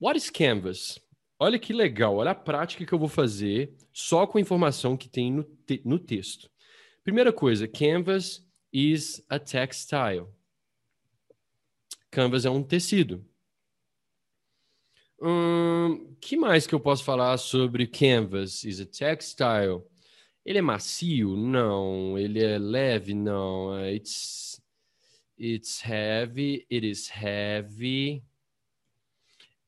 What 0.00 0.16
is 0.16 0.30
canvas? 0.30 0.98
Olha 1.38 1.58
que 1.58 1.72
legal, 1.72 2.16
olha 2.16 2.32
a 2.32 2.34
prática 2.34 2.84
que 2.84 2.92
eu 2.92 2.98
vou 2.98 3.08
fazer 3.08 3.76
só 3.92 4.26
com 4.26 4.38
a 4.38 4.40
informação 4.40 4.96
que 4.96 5.08
tem 5.08 5.30
no, 5.30 5.44
te 5.44 5.80
no 5.84 5.98
texto. 5.98 6.50
Primeira 7.04 7.32
coisa, 7.32 7.68
canvas 7.68 8.44
is 8.72 9.24
a 9.28 9.38
textile. 9.38 10.26
Canvas 12.10 12.44
é 12.44 12.50
um 12.50 12.64
tecido. 12.64 13.24
Hum, 15.20 16.14
que 16.20 16.36
mais 16.36 16.66
que 16.66 16.74
eu 16.74 16.80
posso 16.80 17.02
falar 17.02 17.36
sobre 17.38 17.86
canvas 17.86 18.64
is 18.64 18.80
a 18.80 18.86
textile? 18.86 19.82
Ele 20.44 20.58
é 20.58 20.62
macio? 20.62 21.36
Não. 21.36 22.18
Ele 22.18 22.42
é 22.42 22.58
leve? 22.58 23.14
Não. 23.14 23.70
It's 23.86 24.60
it's 25.38 25.82
heavy. 25.84 26.66
It 26.70 26.88
is 26.88 27.10
heavy. 27.10 28.24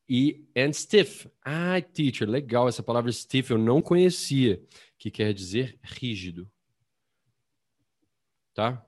E 0.09 0.45
and 0.57 0.73
stiff. 0.73 1.29
Ah, 1.45 1.81
teacher, 1.81 2.29
legal 2.29 2.69
essa 2.69 2.83
palavra 2.83 3.13
stiff 3.13 3.51
eu 3.53 3.59
não 3.59 3.81
conhecia, 3.83 4.61
que 4.99 5.11
quer 5.11 5.33
dizer 5.33 5.79
rígido. 5.83 6.51
Tá? 8.55 8.85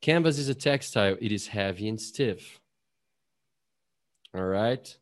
Canvas 0.00 0.38
is 0.38 0.48
a 0.48 0.54
textile. 0.54 1.14
It 1.20 1.34
is 1.34 1.48
heavy 1.48 1.88
and 1.90 1.98
stiff. 1.98 2.60
All 4.32 4.44
right? 4.44 4.99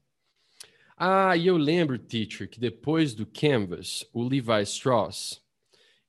Ah, 1.01 1.37
e 1.37 1.47
eu 1.47 1.57
lembro, 1.57 1.97
teacher, 1.97 2.49
que 2.49 2.59
depois 2.59 3.15
do 3.15 3.25
canvas, 3.25 4.05
o 4.13 4.21
Levi 4.21 4.63
Strauss, 4.65 5.41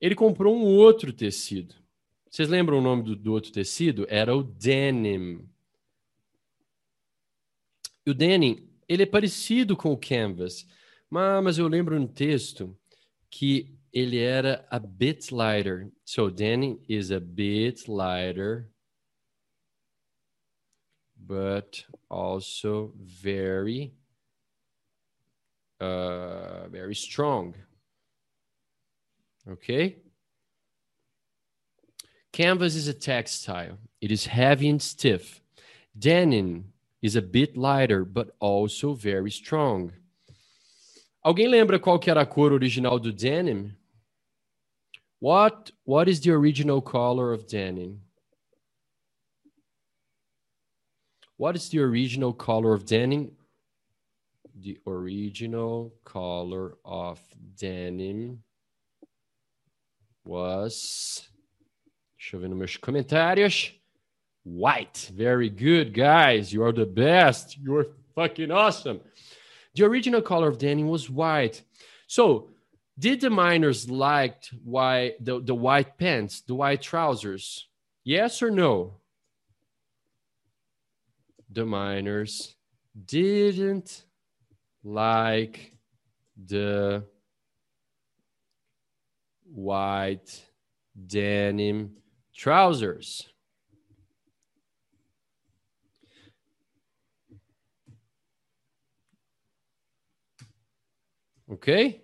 ele 0.02 0.15
comprou 0.15 0.56
um 0.56 0.63
outro 0.63 1.13
tecido. 1.13 1.75
Vocês 2.28 2.49
lembram 2.49 2.80
o 2.80 2.82
nome 2.82 3.04
do, 3.04 3.15
do 3.15 3.32
outro 3.32 3.52
tecido? 3.52 4.08
Era 4.10 4.36
o 4.36 4.41
denim. 4.41 5.47
o 8.08 8.13
denim, 8.15 8.67
ele 8.88 9.04
é 9.04 9.06
parecido 9.06 9.78
com 9.78 9.93
o 9.93 9.97
canvas, 9.97 10.65
mas, 11.08 11.43
mas 11.43 11.58
eu 11.60 11.67
lembro 11.67 11.99
no 11.99 12.08
texto 12.08 12.75
que 13.30 13.78
ele 13.93 14.17
era 14.17 14.65
a 14.71 14.80
bit 14.80 15.32
lighter. 15.32 15.91
So 16.04 16.32
denim 16.32 16.80
is 16.89 17.12
a 17.12 17.19
bit 17.19 17.88
lighter, 17.88 18.71
but 21.15 21.86
also 22.10 22.91
very, 22.97 23.93
uh, 25.80 26.68
very 26.68 26.96
strong. 26.96 27.56
Okay? 29.50 29.98
Canvas 32.32 32.76
is 32.76 32.88
a 32.88 32.94
textile. 32.94 33.78
It 34.02 34.12
is 34.12 34.28
heavy 34.28 34.70
and 34.70 34.82
stiff. 34.82 35.42
Denim 35.98 36.74
is 37.02 37.15
a 37.15 37.22
bit 37.22 37.58
lighter, 37.58 38.06
but 38.06 38.36
also 38.39 38.94
very 38.94 39.32
strong. 39.32 39.92
Alguém 41.26 41.50
lembra 41.50 41.80
qual 41.80 42.00
que 42.00 42.10
era 42.10 42.22
a 42.22 42.26
cor 42.26 42.54
original 42.54 43.00
do 43.00 43.12
denim? 43.12 43.76
What 45.20 45.72
what 45.84 46.08
is 46.08 46.22
the 46.22 46.32
original 46.32 46.82
color 46.82 47.34
of 47.34 47.46
denim? 47.46 48.02
What 51.36 51.56
is 51.56 51.70
the 51.70 51.80
original 51.80 52.34
color 52.34 52.74
of 52.74 52.86
denim? 52.86 53.36
The 54.62 54.78
original 54.86 55.93
color 56.04 56.78
of 56.84 57.19
denim 57.58 58.43
was. 60.26 61.30
Deixa 62.17 62.36
eu 62.36 62.41
ver 62.41 62.50
nos 62.50 62.58
meus 62.58 62.78
comentários. 62.78 63.72
White. 64.43 65.12
Very 65.13 65.50
good, 65.50 65.93
guys. 65.93 66.52
You 66.52 66.63
are 66.63 66.74
the 66.74 66.86
best. 66.86 67.58
You're 67.58 67.88
fucking 68.15 68.52
awesome. 68.52 69.00
The 69.76 69.86
original 69.86 70.22
color 70.22 70.50
of 70.50 70.58
denim 70.58 70.89
was 70.89 71.10
white. 71.10 71.63
So, 72.08 72.50
did 72.98 73.22
the 73.22 73.30
miners 73.30 73.89
liked 73.89 74.54
why 74.65 75.13
the, 75.22 75.39
the 75.39 75.56
white 75.56 75.98
pants, 75.98 76.41
the 76.41 76.56
white 76.56 76.82
trousers? 76.82 77.69
Yes 78.04 78.41
or 78.41 78.52
no? 78.52 78.95
The 81.50 81.65
miners 81.65 82.56
didn't 83.06 84.04
like 84.84 85.74
the 86.46 87.04
white 89.46 90.46
denim 91.08 91.96
trousers. 92.36 93.28
Okay? 101.52 102.02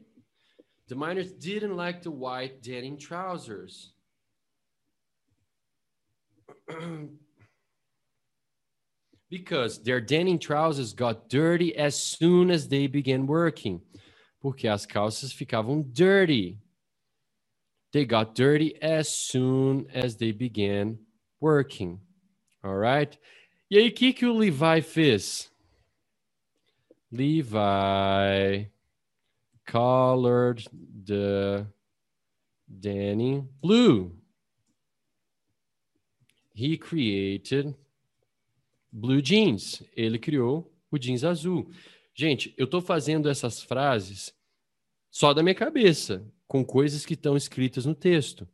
The 0.88 0.96
miners 0.96 1.32
didn't 1.34 1.76
like 1.76 2.02
the 2.02 2.12
white 2.12 2.62
denim 2.62 2.98
trousers. 2.98 3.94
because 9.39 9.84
their 9.84 10.02
denim 10.02 10.39
trousers 10.39 10.93
got 10.93 11.30
dirty 11.30 11.76
as 11.78 11.95
soon 11.95 12.52
as 12.52 12.67
they 12.69 12.88
began 12.88 13.28
working. 13.28 13.82
porque 14.41 14.67
as 14.67 14.86
calças 14.86 15.34
ficavam 15.34 15.82
dirty. 15.84 16.60
They 17.91 18.06
got 18.06 18.36
dirty 18.36 18.76
as 18.82 19.10
soon 19.10 19.88
as 19.93 20.17
they 20.17 20.32
began 20.32 21.00
working. 21.41 22.00
All 22.63 22.76
right? 22.78 23.17
E 23.71 23.78
aí, 23.78 23.89
o 23.89 23.93
que, 23.93 24.13
que 24.13 24.26
o 24.26 24.34
Levi 24.34 24.82
fez? 24.82 25.52
Levi 27.12 28.69
colored 29.65 30.63
the 31.06 31.67
denim 32.67 33.50
blue. 33.62 34.15
He 36.54 36.78
created 36.78 37.76
blue 38.95 39.21
jeans. 39.21 39.84
Ele 39.95 40.17
criou 40.17 40.73
o 40.89 40.97
jeans 40.97 41.23
azul. 41.23 41.69
Gente, 42.13 42.53
eu 42.58 42.63
estou 42.65 42.81
fazendo 42.81 43.29
essas 43.29 43.62
frases 43.62 44.34
só 45.12 45.34
da 45.34 45.43
minha 45.43 45.55
cabeça, 45.55 46.25
com 46.47 46.63
coisas 46.63 47.05
que 47.05 47.13
estão 47.13 47.36
escritas 47.36 47.86
no 47.86 47.93
texto. 47.93 48.47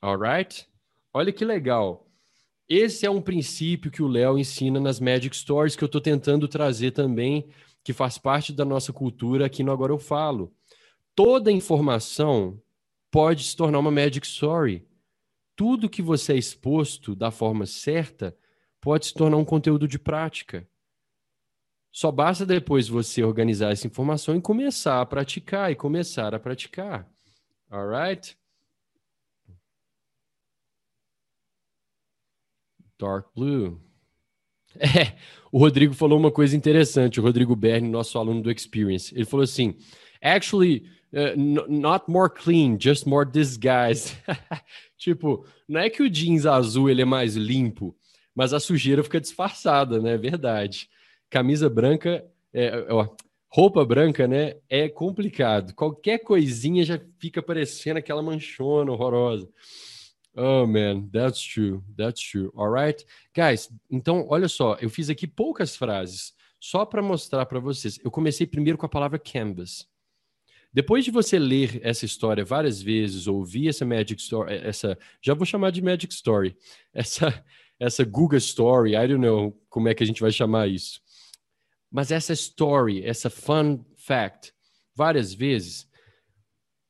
Alright? 0.00 0.68
Olha 1.12 1.32
que 1.32 1.44
legal. 1.44 2.08
Esse 2.68 3.06
é 3.06 3.10
um 3.10 3.20
princípio 3.20 3.90
que 3.90 4.02
o 4.02 4.08
Léo 4.08 4.38
ensina 4.38 4.80
nas 4.80 5.00
Magic 5.00 5.36
Stories 5.36 5.76
que 5.76 5.82
eu 5.82 5.86
estou 5.86 6.00
tentando 6.00 6.48
trazer 6.48 6.92
também, 6.92 7.48
que 7.82 7.92
faz 7.92 8.16
parte 8.16 8.52
da 8.52 8.64
nossa 8.64 8.92
cultura 8.92 9.46
aqui 9.46 9.62
no 9.62 9.72
Agora 9.72 9.92
Eu 9.92 9.98
Falo. 9.98 10.52
Toda 11.14 11.52
informação 11.52 12.60
pode 13.10 13.44
se 13.44 13.56
tornar 13.56 13.78
uma 13.78 13.90
Magic 13.90 14.26
Story. 14.26 14.86
Tudo 15.54 15.90
que 15.90 16.02
você 16.02 16.32
é 16.32 16.36
exposto 16.38 17.14
da 17.14 17.30
forma 17.30 17.66
certa 17.66 18.36
pode 18.84 19.06
se 19.06 19.14
tornar 19.14 19.38
um 19.38 19.44
conteúdo 19.46 19.88
de 19.88 19.98
prática. 19.98 20.68
Só 21.90 22.12
basta 22.12 22.44
depois 22.44 22.86
você 22.86 23.24
organizar 23.24 23.72
essa 23.72 23.86
informação 23.86 24.36
e 24.36 24.42
começar 24.42 25.00
a 25.00 25.06
praticar 25.06 25.72
e 25.72 25.74
começar 25.74 26.34
a 26.34 26.38
praticar. 26.38 27.08
Alright? 27.70 28.36
Dark 32.98 33.28
Blue. 33.34 33.80
É, 34.76 35.16
o 35.52 35.58
Rodrigo 35.60 35.94
falou 35.94 36.18
uma 36.18 36.32
coisa 36.32 36.56
interessante, 36.56 37.20
o 37.20 37.22
Rodrigo 37.22 37.54
Berni, 37.54 37.88
nosso 37.88 38.18
aluno 38.18 38.42
do 38.42 38.50
Experience. 38.50 39.14
Ele 39.14 39.24
falou 39.24 39.44
assim: 39.44 39.76
actually, 40.20 40.90
uh, 41.12 41.40
not 41.70 42.06
more 42.08 42.28
clean, 42.28 42.76
just 42.76 43.06
more 43.06 43.24
disguised. 43.24 44.16
tipo, 44.98 45.46
não 45.68 45.78
é 45.78 45.88
que 45.88 46.02
o 46.02 46.10
jeans 46.10 46.44
azul 46.44 46.90
ele 46.90 47.02
é 47.02 47.04
mais 47.04 47.36
limpo, 47.36 47.96
mas 48.34 48.52
a 48.52 48.60
sujeira 48.60 49.04
fica 49.04 49.20
disfarçada, 49.20 50.00
né? 50.00 50.16
Verdade. 50.16 50.88
Camisa 51.30 51.68
branca, 51.68 52.24
é, 52.52 52.86
ó, 52.90 53.08
roupa 53.48 53.84
branca, 53.84 54.26
né? 54.26 54.56
É 54.68 54.88
complicado. 54.88 55.74
Qualquer 55.74 56.18
coisinha 56.18 56.84
já 56.84 57.00
fica 57.18 57.42
parecendo 57.42 57.98
aquela 57.98 58.22
manchona 58.22 58.90
horrorosa. 58.90 59.48
Oh 60.36 60.66
man, 60.66 61.08
that's 61.12 61.40
true. 61.40 61.80
That's 61.96 62.20
true. 62.20 62.50
All 62.56 62.72
right, 62.72 63.06
guys. 63.34 63.70
Então, 63.88 64.26
olha 64.28 64.48
só, 64.48 64.76
eu 64.80 64.90
fiz 64.90 65.08
aqui 65.08 65.26
poucas 65.26 65.76
frases 65.76 66.34
só 66.58 66.84
para 66.84 67.02
mostrar 67.02 67.46
para 67.46 67.60
vocês. 67.60 68.00
Eu 68.02 68.10
comecei 68.10 68.46
primeiro 68.46 68.76
com 68.76 68.86
a 68.86 68.88
palavra 68.88 69.18
canvas. 69.18 69.86
Depois 70.72 71.04
de 71.04 71.12
você 71.12 71.38
ler 71.38 71.78
essa 71.84 72.04
história 72.04 72.44
várias 72.44 72.82
vezes, 72.82 73.28
ouvir 73.28 73.68
essa 73.68 73.84
Magic 73.84 74.20
Story, 74.20 74.54
essa, 74.54 74.98
já 75.22 75.32
vou 75.32 75.46
chamar 75.46 75.70
de 75.70 75.80
Magic 75.80 76.12
Story, 76.12 76.56
essa, 76.92 77.44
essa 77.78 78.04
Google 78.04 78.38
Story, 78.38 78.94
I 78.94 79.08
don't 79.08 79.18
know 79.18 79.58
como 79.68 79.88
é 79.88 79.94
que 79.94 80.02
a 80.02 80.06
gente 80.06 80.20
vai 80.20 80.30
chamar 80.30 80.68
isso. 80.68 81.00
Mas 81.90 82.10
essa 82.10 82.32
story, 82.32 83.04
essa 83.04 83.30
fun 83.30 83.84
fact, 83.96 84.52
várias 84.94 85.32
vezes, 85.32 85.88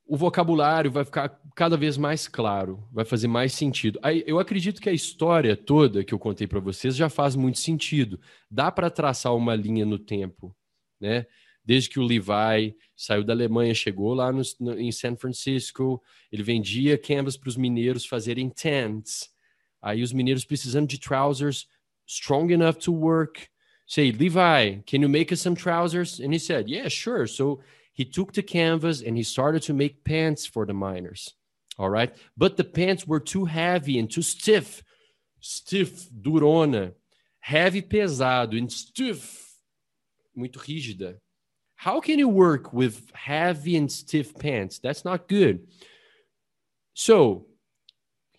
o 0.07 0.16
vocabulário 0.16 0.90
vai 0.90 1.05
ficar 1.05 1.40
cada 1.55 1.77
vez 1.77 1.97
mais 1.97 2.29
claro, 2.29 2.87
vai 2.92 3.05
fazer 3.05 3.29
mais 3.29 3.53
sentido. 3.53 3.99
Aí, 4.03 4.23
eu 4.27 4.38
acredito 4.38 4.81
que 4.81 4.88
a 4.88 4.92
história 4.92 5.57
toda 5.57 6.05
que 6.05 6.12
eu 6.12 6.18
contei 6.18 6.47
para 6.47 6.61
vocês 6.61 6.94
já 6.94 7.09
faz 7.09 7.35
muito 7.37 7.59
sentido. 7.59 8.20
Dá 8.51 8.70
para 8.70 8.90
traçar 8.90 9.35
uma 9.35 9.55
linha 9.55 9.87
no 9.87 9.99
tempo, 9.99 10.55
né? 11.01 11.27
Desde 11.64 11.88
que 11.88 11.99
o 11.99 12.03
Levi 12.03 12.77
saiu 12.94 13.25
da 13.25 13.33
Alemanha, 13.33 13.75
chegou 13.75 14.12
lá 14.12 14.31
no, 14.31 14.42
no, 14.61 14.79
em 14.79 14.92
San 14.92 15.16
Francisco, 15.16 16.03
ele 16.31 16.42
vendia 16.42 16.99
canvas 16.99 17.38
para 17.38 17.49
os 17.49 17.57
mineiros 17.57 18.05
fazerem 18.05 18.51
tents. 18.51 19.31
Aí 19.85 20.03
os 20.03 20.14
mineiros 20.14 20.47
precisando 20.47 20.88
de 20.88 20.99
trousers 20.99 21.66
strong 22.07 22.51
enough 22.51 22.79
to 22.79 22.90
work. 22.90 23.51
Say, 23.87 24.12
Levi, 24.12 24.77
can 24.87 25.03
you 25.03 25.09
make 25.11 25.31
us 25.31 25.42
some 25.42 25.55
trousers? 25.55 26.20
And 26.20 26.33
he 26.33 26.38
said, 26.38 26.70
Yeah, 26.70 26.88
sure. 26.88 27.27
So 27.27 27.61
he 27.92 28.07
took 28.07 28.33
the 28.33 28.42
canvas 28.42 29.03
and 29.03 29.14
he 29.14 29.23
started 29.23 29.62
to 29.64 29.75
make 29.75 30.03
pants 30.03 30.47
for 30.47 30.64
the 30.64 30.73
miners. 30.73 31.35
All 31.79 31.90
right. 31.90 32.14
But 32.35 32.57
the 32.57 32.64
pants 32.64 33.07
were 33.07 33.20
too 33.20 33.44
heavy 33.44 33.99
and 33.99 34.11
too 34.11 34.23
stiff. 34.23 34.83
Stiff, 35.40 36.09
durona. 36.11 36.94
Heavy, 37.40 37.83
pesado. 37.83 38.57
And 38.57 38.73
stiff, 38.73 39.59
muito 40.35 40.59
rígida. 40.61 41.18
How 41.77 42.01
can 42.01 42.18
you 42.18 42.29
work 42.29 42.73
with 42.73 43.11
heavy 43.12 43.77
and 43.77 43.92
stiff 43.92 44.35
pants? 44.38 44.79
That's 44.79 45.05
not 45.05 45.29
good. 45.29 45.66
So 46.94 47.47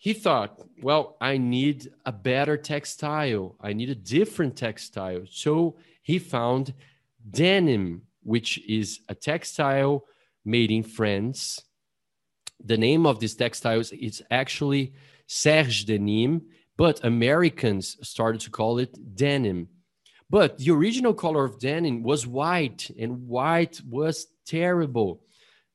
he 0.06 0.14
thought, 0.14 0.62
well, 0.84 1.18
I 1.20 1.40
need 1.40 1.92
a 2.06 2.12
better 2.12 2.58
textile. 2.58 3.56
I 3.60 3.74
need 3.74 3.90
a 3.90 3.96
different 3.96 4.56
textile. 4.56 5.24
So 5.28 5.78
he 6.04 6.20
found 6.20 6.76
denim 7.32 8.04
which 8.22 8.64
is 8.70 9.00
a 9.10 9.16
textile 9.16 10.06
made 10.44 10.70
in 10.70 10.84
France. 10.84 11.60
The 12.64 12.78
name 12.78 13.08
of 13.08 13.20
these 13.20 13.34
textiles 13.34 13.92
is 13.94 14.22
actually 14.30 14.94
Serge 15.26 15.86
Denim, 15.86 16.44
but 16.78 17.04
Americans 17.04 17.98
started 18.08 18.42
to 18.42 18.52
call 18.52 18.78
it 18.78 19.16
denim. 19.16 19.70
But 20.30 20.60
the 20.60 20.70
original 20.70 21.16
color 21.16 21.46
of 21.46 21.60
denim 21.60 22.04
was 22.04 22.28
white, 22.28 22.92
and 23.00 23.28
white 23.28 23.82
was 23.90 24.28
terrible 24.46 25.24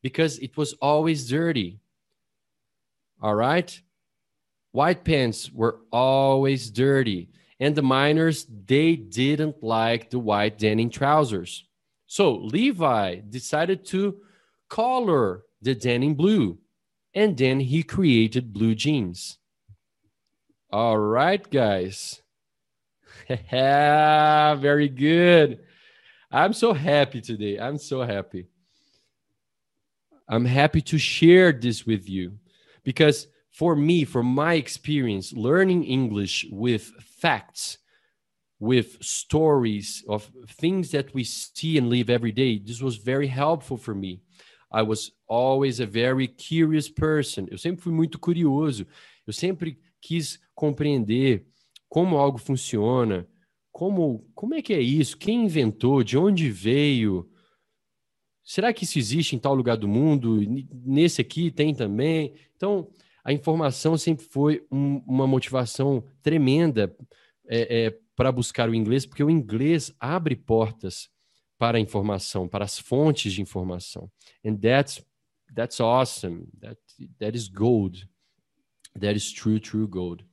because 0.02 0.38
it 0.38 0.56
was 0.56 0.74
always 0.74 1.28
dirty. 1.28 1.80
All 3.20 3.34
right? 3.34 3.80
White 4.72 5.04
pants 5.04 5.50
were 5.52 5.80
always 5.92 6.70
dirty, 6.70 7.28
and 7.58 7.74
the 7.74 7.82
miners 7.82 8.46
they 8.66 8.96
didn't 8.96 9.62
like 9.62 10.10
the 10.10 10.18
white 10.18 10.58
denim 10.58 10.90
trousers. 10.90 11.64
So 12.06 12.34
Levi 12.34 13.20
decided 13.28 13.84
to 13.86 14.20
color 14.68 15.42
the 15.60 15.74
denim 15.74 16.14
blue, 16.14 16.58
and 17.14 17.36
then 17.36 17.60
he 17.60 17.82
created 17.82 18.52
blue 18.52 18.74
jeans. 18.74 19.38
All 20.72 20.98
right, 20.98 21.48
guys. 21.50 22.22
Very 23.50 24.88
good. 24.88 25.60
I'm 26.30 26.52
so 26.52 26.72
happy 26.72 27.20
today. 27.20 27.58
I'm 27.58 27.78
so 27.78 28.02
happy. 28.02 28.46
I'm 30.28 30.44
happy 30.44 30.80
to 30.82 30.98
share 30.98 31.50
this 31.50 31.84
with 31.84 32.08
you 32.08 32.38
because 32.84 33.26
for 33.50 33.76
me, 33.76 34.04
from 34.04 34.26
my 34.26 34.54
experience, 34.54 35.32
learning 35.32 35.84
English 35.84 36.46
with 36.50 36.92
facts 37.20 37.78
with 38.60 38.98
stories 39.00 40.04
of 40.06 40.30
things 40.46 40.90
that 40.90 41.14
we 41.14 41.24
see 41.24 41.78
and 41.78 41.88
live 41.88 42.10
every 42.10 42.30
day. 42.30 42.58
This 42.58 42.82
was 42.82 42.96
very 42.96 43.26
helpful 43.26 43.78
for 43.78 43.94
me. 43.94 44.20
I 44.70 44.82
was 44.82 45.12
always 45.26 45.80
a 45.80 45.86
very 45.86 46.28
curious 46.28 46.88
person. 46.88 47.48
Eu 47.50 47.58
sempre 47.58 47.82
fui 47.82 47.92
muito 47.92 48.18
curioso. 48.18 48.86
Eu 49.26 49.32
sempre 49.32 49.78
quis 50.00 50.38
compreender 50.54 51.46
como 51.88 52.18
algo 52.18 52.38
funciona, 52.38 53.26
como 53.72 54.24
como 54.34 54.54
é 54.54 54.62
que 54.62 54.74
é 54.74 54.80
isso, 54.80 55.16
quem 55.16 55.44
inventou, 55.44 56.04
de 56.04 56.16
onde 56.16 56.50
veio. 56.50 57.28
Será 58.44 58.72
que 58.72 58.84
isso 58.84 58.98
existe 58.98 59.34
em 59.34 59.38
tal 59.38 59.54
lugar 59.54 59.76
do 59.76 59.88
mundo? 59.88 60.40
Nesse 60.84 61.20
aqui 61.20 61.50
tem 61.50 61.74
também. 61.74 62.34
Então, 62.56 62.88
a 63.24 63.32
informação 63.32 63.96
sempre 63.98 64.24
foi 64.26 64.66
um, 64.70 64.98
uma 65.06 65.26
motivação 65.26 66.04
tremenda 66.22 66.94
é, 67.48 67.86
é, 67.86 67.98
para 68.16 68.32
buscar 68.32 68.68
o 68.70 68.74
inglês, 68.74 69.06
porque 69.06 69.24
o 69.24 69.30
inglês 69.30 69.94
abre 70.00 70.36
portas 70.36 71.08
para 71.58 71.78
a 71.78 71.80
informação, 71.80 72.48
para 72.48 72.64
as 72.64 72.78
fontes 72.78 73.32
de 73.32 73.42
informação. 73.42 74.10
And 74.44 74.56
that's 74.56 75.04
that's 75.54 75.80
awesome. 75.80 76.46
That 76.60 76.80
that 77.18 77.36
is 77.36 77.48
gold. 77.48 78.08
That 79.00 79.16
is 79.16 79.32
true 79.32 79.60
true 79.60 79.88
gold. 79.88 80.24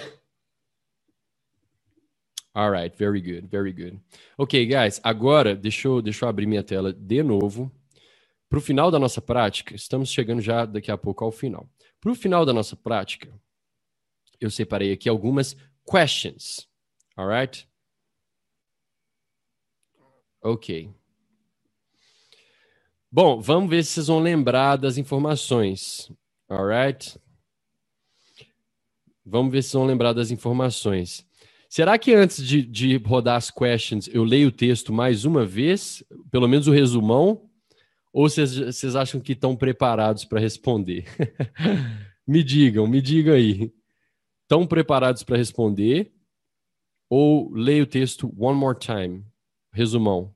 All 2.54 2.70
right, 2.70 2.94
very 2.96 3.20
good, 3.22 3.48
very 3.48 3.72
good. 3.72 4.00
Ok, 4.38 4.66
guys, 4.66 5.00
agora 5.04 5.56
deixa 5.56 5.88
eu, 5.88 6.02
deixa 6.02 6.24
eu 6.24 6.28
abrir 6.28 6.46
minha 6.46 6.64
tela 6.64 6.92
de 6.92 7.22
novo. 7.22 7.72
Para 8.50 8.58
o 8.58 8.60
final 8.62 8.90
da 8.90 8.98
nossa 8.98 9.22
prática, 9.22 9.76
estamos 9.76 10.10
chegando 10.10 10.42
já 10.42 10.66
daqui 10.66 10.90
a 10.90 10.98
pouco 10.98 11.24
ao 11.24 11.30
final. 11.30 11.70
Para 12.00 12.10
o 12.10 12.16
final 12.16 12.44
da 12.44 12.52
nossa 12.52 12.74
prática, 12.74 13.32
eu 14.40 14.50
separei 14.50 14.92
aqui 14.92 15.08
algumas 15.08 15.56
questions. 15.88 16.68
Alright? 17.16 17.68
Ok. 20.42 20.92
Bom, 23.12 23.40
vamos 23.40 23.70
ver 23.70 23.84
se 23.84 23.92
vocês 23.92 24.08
vão 24.08 24.18
lembrar 24.18 24.74
das 24.74 24.98
informações. 24.98 26.10
Alright? 26.48 27.20
Vamos 29.24 29.52
ver 29.52 29.62
se 29.62 29.74
vão 29.74 29.86
lembrar 29.86 30.12
das 30.12 30.32
informações. 30.32 31.24
Será 31.68 31.96
que 31.96 32.12
antes 32.12 32.44
de, 32.44 32.62
de 32.62 32.96
rodar 32.96 33.36
as 33.36 33.48
questions 33.48 34.08
eu 34.08 34.24
leio 34.24 34.48
o 34.48 34.52
texto 34.52 34.92
mais 34.92 35.24
uma 35.24 35.46
vez? 35.46 36.02
Pelo 36.32 36.48
menos 36.48 36.66
o 36.66 36.72
resumão? 36.72 37.48
Ou 38.12 38.28
vocês, 38.28 38.96
acham 38.96 39.20
que 39.20 39.32
estão 39.32 39.56
preparados 39.56 40.24
para 40.24 40.40
responder? 40.40 41.04
me 42.26 42.42
digam, 42.42 42.86
me 42.86 43.00
digam 43.00 43.34
aí 43.34 43.72
estão 44.50 44.66
preparados 44.66 45.22
para 45.22 45.36
responder? 45.36 46.12
Ou 47.08 47.52
leia 47.52 47.84
o 47.84 47.86
texto 47.86 48.32
one 48.36 48.58
more 48.58 48.76
time? 48.76 49.24
Resumão. 49.72 50.34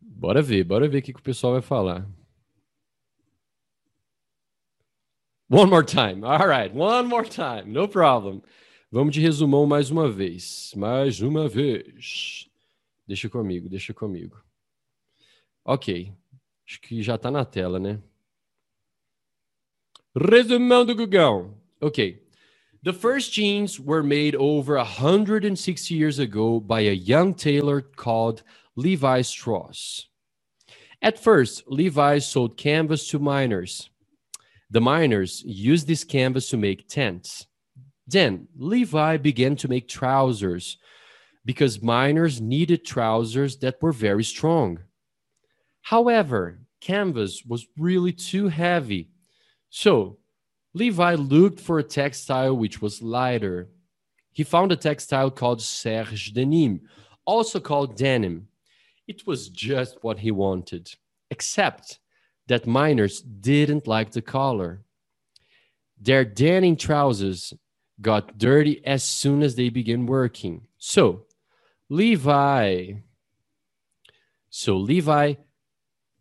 Bora 0.00 0.42
ver, 0.42 0.64
bora 0.64 0.88
ver 0.88 0.98
o 0.98 1.02
que, 1.02 1.12
que 1.12 1.20
o 1.20 1.22
pessoal 1.22 1.52
vai 1.52 1.62
falar. 1.62 2.08
One 5.48 5.70
more 5.70 5.84
time. 5.84 6.24
All 6.24 6.48
right, 6.48 6.74
one 6.74 7.06
more 7.06 7.28
time. 7.28 7.72
No 7.72 7.86
problem. 7.86 8.42
Vamos 8.94 9.12
de 9.12 9.20
resumão 9.20 9.66
mais 9.66 9.90
uma 9.90 10.08
vez. 10.08 10.72
Mais 10.76 11.20
uma 11.20 11.48
vez. 11.48 12.48
Deixa 13.08 13.28
comigo, 13.28 13.68
deixa 13.68 13.92
comigo. 13.92 14.40
Ok. 15.64 16.12
Acho 16.64 16.80
que 16.80 17.02
já 17.02 17.16
está 17.16 17.28
na 17.28 17.44
tela, 17.44 17.80
né? 17.80 18.00
Resumão 20.14 20.86
do 20.86 20.94
Google. 20.94 21.60
Ok. 21.80 22.24
The 22.84 22.92
first 22.92 23.32
jeans 23.32 23.80
were 23.80 24.04
made 24.04 24.36
over 24.36 24.76
160 24.76 25.92
years 25.92 26.20
ago 26.20 26.60
by 26.60 26.86
a 26.86 26.94
young 26.94 27.34
tailor 27.34 27.82
called 27.96 28.44
Levi 28.76 29.22
Strauss. 29.22 30.08
At 31.02 31.18
first, 31.18 31.64
Levi 31.66 32.20
sold 32.20 32.56
canvas 32.56 33.08
to 33.08 33.18
miners. 33.18 33.90
The 34.70 34.80
miners 34.80 35.42
used 35.44 35.88
this 35.88 36.04
canvas 36.04 36.48
to 36.50 36.56
make 36.56 36.86
tents. 36.86 37.48
Then, 38.06 38.48
Levi 38.56 39.16
began 39.16 39.56
to 39.56 39.68
make 39.68 39.88
trousers 39.88 40.78
because 41.44 41.82
miners 41.82 42.40
needed 42.40 42.84
trousers 42.84 43.58
that 43.58 43.80
were 43.80 43.92
very 43.92 44.24
strong. 44.24 44.80
However, 45.82 46.60
canvas 46.80 47.42
was 47.46 47.66
really 47.78 48.12
too 48.12 48.48
heavy. 48.48 49.10
So, 49.70 50.18
Levi 50.74 51.14
looked 51.14 51.60
for 51.60 51.78
a 51.78 51.84
textile 51.84 52.56
which 52.56 52.82
was 52.82 53.02
lighter. 53.02 53.68
He 54.32 54.42
found 54.42 54.72
a 54.72 54.76
textile 54.76 55.30
called 55.30 55.62
serge 55.62 56.32
denim, 56.32 56.80
also 57.24 57.60
called 57.60 57.96
denim. 57.96 58.48
It 59.06 59.26
was 59.26 59.48
just 59.48 60.02
what 60.02 60.18
he 60.18 60.30
wanted, 60.30 60.90
except 61.30 62.00
that 62.48 62.66
miners 62.66 63.20
didn't 63.20 63.86
like 63.86 64.10
the 64.10 64.22
color. 64.22 64.82
Their 66.00 66.24
denim 66.24 66.76
trousers 66.76 67.54
got 68.00 68.38
dirty 68.38 68.84
as 68.84 69.02
soon 69.02 69.42
as 69.42 69.54
they 69.54 69.68
began 69.68 70.06
working. 70.06 70.66
So, 70.78 71.26
Levi. 71.88 72.92
So, 74.50 74.76
Levi 74.76 75.34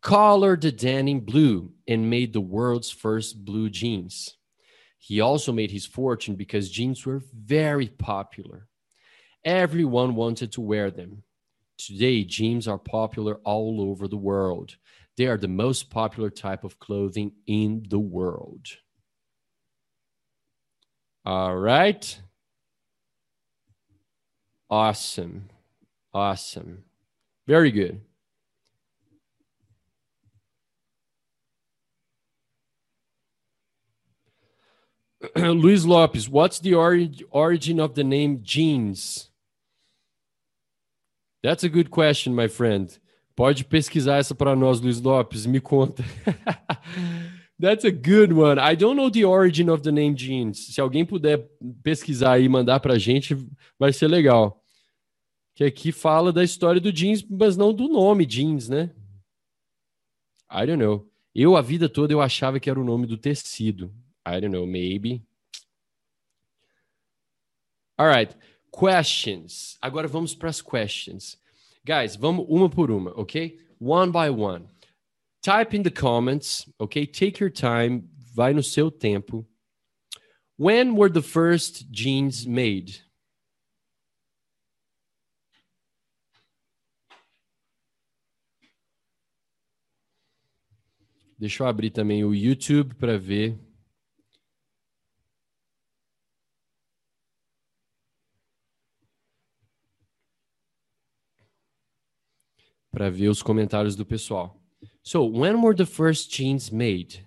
colored 0.01 0.61
the 0.61 0.71
denim 0.71 1.21
blue 1.21 1.71
and 1.87 2.09
made 2.09 2.33
the 2.33 2.41
world's 2.41 2.91
first 2.91 3.45
blue 3.45 3.69
jeans. 3.69 4.37
He 4.97 5.19
also 5.19 5.51
made 5.51 5.71
his 5.71 5.85
fortune 5.85 6.35
because 6.35 6.69
jeans 6.69 7.05
were 7.05 7.21
very 7.33 7.87
popular. 7.87 8.67
Everyone 9.43 10.15
wanted 10.15 10.51
to 10.53 10.61
wear 10.61 10.91
them. 10.91 11.23
Today, 11.77 12.23
jeans 12.23 12.67
are 12.67 12.77
popular 12.77 13.35
all 13.43 13.81
over 13.81 14.07
the 14.07 14.17
world. 14.17 14.77
They 15.17 15.27
are 15.27 15.37
the 15.37 15.47
most 15.47 15.89
popular 15.89 16.29
type 16.29 16.63
of 16.63 16.79
clothing 16.79 17.33
in 17.45 17.85
the 17.89 17.99
world. 17.99 18.67
All 21.25 21.55
right. 21.55 22.19
Awesome. 24.69 25.49
Awesome. 26.13 26.83
Very 27.47 27.71
good. 27.71 28.01
Luis 35.35 35.85
Lopes, 35.85 36.27
what's 36.27 36.59
the 36.59 36.73
ori- 36.73 37.25
origin 37.31 37.79
of 37.79 37.95
the 37.95 38.03
name 38.03 38.39
jeans? 38.43 39.29
That's 41.41 41.63
a 41.63 41.69
good 41.69 41.91
question, 41.91 42.35
my 42.35 42.47
friend. 42.47 42.97
Pode 43.35 43.63
pesquisar 43.65 44.19
essa 44.19 44.35
para 44.35 44.55
nós, 44.55 44.79
Luis 44.81 44.99
Lopes. 45.01 45.45
Me 45.45 45.59
conta. 45.59 46.03
That's 47.59 47.85
a 47.85 47.91
good 47.91 48.33
one. 48.33 48.59
I 48.59 48.75
don't 48.75 48.95
know 48.95 49.09
the 49.09 49.25
origin 49.25 49.69
of 49.69 49.83
the 49.83 49.91
name 49.91 50.15
jeans. 50.15 50.73
Se 50.73 50.81
alguém 50.81 51.05
puder 51.05 51.47
pesquisar 51.83 52.39
e 52.39 52.49
mandar 52.49 52.79
para 52.79 52.93
a 52.95 52.99
gente, 52.99 53.35
vai 53.79 53.93
ser 53.93 54.07
legal. 54.07 54.61
Que 55.55 55.63
aqui 55.63 55.91
fala 55.91 56.33
da 56.33 56.43
história 56.43 56.81
do 56.81 56.91
jeans, 56.91 57.23
mas 57.23 57.55
não 57.55 57.73
do 57.73 57.87
nome 57.87 58.25
jeans, 58.25 58.67
né? 58.67 58.91
I 60.51 60.65
don't 60.65 60.77
know. 60.77 61.07
Eu, 61.33 61.55
a 61.55 61.61
vida 61.61 61.87
toda, 61.87 62.13
eu 62.13 62.21
achava 62.21 62.59
que 62.59 62.69
era 62.69 62.79
o 62.79 62.83
nome 62.83 63.07
do 63.07 63.17
tecido. 63.17 63.93
I 64.27 64.39
don't 64.39 64.49
know, 64.49 64.65
maybe. 64.67 65.23
All 67.97 68.07
right, 68.07 68.35
questions. 68.71 69.77
Agora 69.81 70.07
vamos 70.07 70.33
para 70.33 70.49
as 70.49 70.61
questions. 70.61 71.37
Guys, 71.85 72.15
vamos 72.15 72.45
uma 72.49 72.69
por 72.69 72.89
uma, 72.89 73.11
ok? 73.19 73.59
One 73.79 74.11
by 74.11 74.29
one. 74.29 74.65
Type 75.43 75.75
in 75.75 75.83
the 75.83 75.91
comments, 75.91 76.65
ok? 76.79 77.05
Take 77.05 77.41
your 77.41 77.49
time, 77.49 78.07
vai 78.33 78.53
no 78.53 78.63
seu 78.63 78.89
tempo. 78.89 79.45
When 80.57 80.95
were 80.95 81.09
the 81.09 81.21
first 81.21 81.91
jeans 81.91 82.45
made? 82.45 83.03
Deixa 91.37 91.63
eu 91.63 91.67
abrir 91.67 91.89
também 91.89 92.23
o 92.23 92.33
YouTube 92.33 92.95
para 92.95 93.17
ver. 93.17 93.59
para 102.89 103.09
ver 103.09 103.27
os 103.27 103.41
comentários 103.41 103.95
do 103.95 104.05
pessoal. 104.05 104.62
So, 105.05 105.25
when 105.25 105.61
were 105.61 105.75
the 105.75 105.85
first 105.85 106.31
jeans 106.31 106.71
made? 106.71 107.19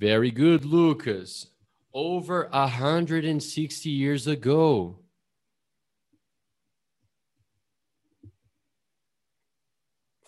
Very 0.00 0.32
good, 0.32 0.64
Lucas. 0.64 1.46
Over 1.94 2.48
160 2.50 3.90
years 3.90 4.26
ago. 4.26 4.98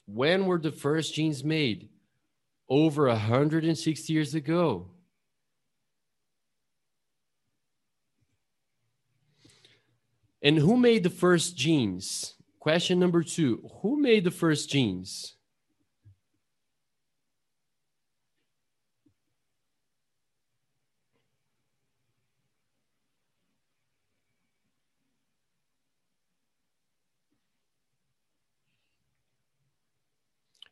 When 0.07 0.47
were 0.47 0.59
the 0.59 0.73
first 0.73 1.15
jeans 1.15 1.43
made? 1.43 1.89
Over 2.69 3.09
160 3.09 4.13
years 4.13 4.35
ago. 4.37 4.87
And 10.41 10.59
who 10.59 10.77
made 10.77 11.03
the 11.03 11.11
first 11.11 11.57
jeans? 11.57 12.35
Question 12.61 13.01
number 13.01 13.23
two 13.23 13.71
Who 13.81 13.99
made 13.99 14.23
the 14.23 14.31
first 14.31 14.69
jeans? 14.69 15.35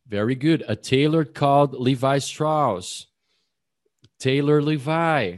Very 0.06 0.34
good. 0.34 0.64
A 0.66 0.74
tailor 0.76 1.24
called 1.24 1.74
Levi 1.74 2.18
Strauss. 2.18 3.06
Taylor 4.18 4.62
Levi. 4.62 5.36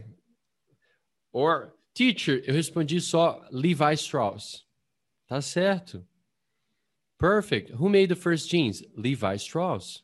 Or 1.32 1.74
Teacher, 1.92 2.40
eu 2.46 2.54
respondi 2.54 3.00
só 3.00 3.44
Levi 3.50 3.94
Strauss. 3.94 4.64
Tá 5.26 5.40
certo. 5.40 6.06
Perfect. 7.20 7.72
Who 7.72 7.90
made 7.90 8.08
the 8.08 8.16
first 8.16 8.48
jeans? 8.48 8.82
Levi 8.96 9.36
Strauss. 9.36 10.02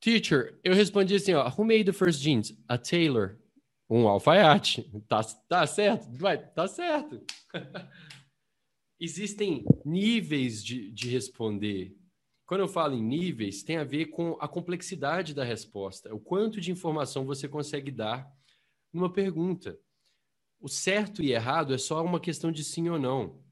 Teacher, 0.00 0.58
eu 0.64 0.74
respondi 0.74 1.14
assim, 1.14 1.34
ó, 1.34 1.48
who 1.48 1.64
made 1.64 1.84
the 1.84 1.92
first 1.92 2.22
jeans? 2.22 2.52
A 2.66 2.78
tailor. 2.78 3.38
Um 3.88 4.08
alfaiate. 4.08 4.90
Tá, 5.06 5.22
tá 5.22 5.66
certo? 5.66 6.10
Vai, 6.16 6.38
tá 6.38 6.66
certo. 6.66 7.20
Existem 8.98 9.64
níveis 9.84 10.64
de, 10.64 10.90
de 10.90 11.10
responder. 11.10 11.94
Quando 12.46 12.62
eu 12.62 12.68
falo 12.68 12.94
em 12.94 13.02
níveis, 13.02 13.62
tem 13.62 13.76
a 13.76 13.84
ver 13.84 14.06
com 14.06 14.38
a 14.40 14.48
complexidade 14.48 15.34
da 15.34 15.44
resposta, 15.44 16.14
o 16.14 16.20
quanto 16.20 16.60
de 16.60 16.70
informação 16.70 17.26
você 17.26 17.46
consegue 17.46 17.90
dar 17.90 18.26
numa 18.92 19.12
pergunta. 19.12 19.78
O 20.60 20.68
certo 20.68 21.22
e 21.22 21.32
errado 21.32 21.74
é 21.74 21.78
só 21.78 22.02
uma 22.02 22.20
questão 22.20 22.50
de 22.50 22.64
sim 22.64 22.88
ou 22.88 22.98
não. 22.98 23.43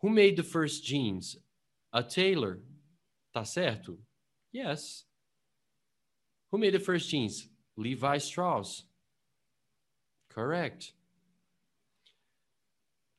Who 0.00 0.10
made 0.10 0.36
the 0.36 0.42
first 0.42 0.84
jeans? 0.84 1.36
A 1.92 2.02
tailor. 2.02 2.60
Tá 3.34 3.44
certo? 3.44 3.98
Yes. 4.52 5.04
Who 6.50 6.58
made 6.58 6.74
the 6.74 6.80
first 6.80 7.10
jeans? 7.10 7.48
Levi 7.76 8.18
Strauss. 8.18 8.84
Correct. 10.30 10.92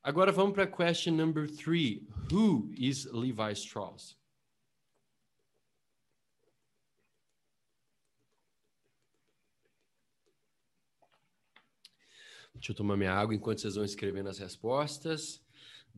Agora 0.04 0.32
vamos 0.32 0.54
para 0.54 0.66
question 0.66 1.18
number 1.18 1.46
three. 1.46 2.04
Who 2.32 2.72
is 2.78 3.08
Levi 3.12 3.52
Strauss? 3.54 4.16
Deixa 12.54 12.72
eu 12.72 12.76
tomar 12.76 12.98
minha 12.98 13.14
água 13.14 13.34
enquanto 13.34 13.62
vocês 13.62 13.76
vão 13.76 13.86
escrevendo 13.86 14.30
as 14.30 14.38
respostas. 14.38 15.42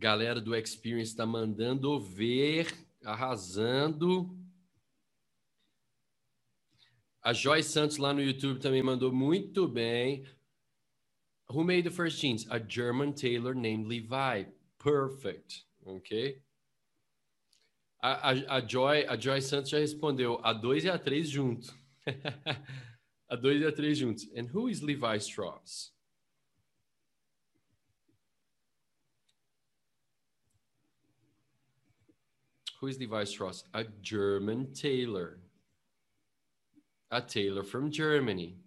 Galera 0.01 0.41
do 0.41 0.55
Experience 0.55 1.11
está 1.11 1.27
mandando 1.27 1.99
ver, 1.99 2.75
arrasando. 3.05 4.35
A 7.21 7.31
Joy 7.33 7.61
Santos 7.61 7.97
lá 7.97 8.11
no 8.11 8.19
YouTube 8.19 8.59
também 8.59 8.81
mandou 8.81 9.13
muito 9.13 9.67
bem. 9.67 10.25
Who 11.47 11.63
made 11.63 11.83
the 11.83 11.95
first 11.95 12.19
jeans? 12.19 12.47
A 12.49 12.57
German 12.57 13.11
tailor 13.11 13.53
named 13.53 13.87
Levi. 13.87 14.51
Perfect. 14.79 15.67
Ok? 15.85 16.41
A, 18.01 18.31
a, 18.31 18.57
a, 18.57 18.67
Joy, 18.67 19.05
a 19.07 19.15
Joy 19.15 19.39
Santos 19.39 19.69
já 19.69 19.77
respondeu 19.77 20.39
a 20.43 20.51
2 20.51 20.85
e 20.85 20.89
a 20.89 20.97
3 20.97 21.29
junto. 21.29 21.75
a 23.29 23.35
2 23.35 23.61
e 23.61 23.65
a 23.67 23.71
3 23.71 23.95
juntos. 23.95 24.27
And 24.35 24.49
who 24.51 24.67
is 24.67 24.81
Levi 24.81 25.17
Strauss? 25.17 25.93
Who 32.81 32.87
is 32.87 32.97
Levi 32.97 33.25
Strauss? 33.25 33.63
A 33.75 33.83
German 34.01 34.73
tailor. 34.73 35.37
A 37.11 37.21
tailor 37.21 37.63
from 37.63 37.91
Germany. 37.91 38.57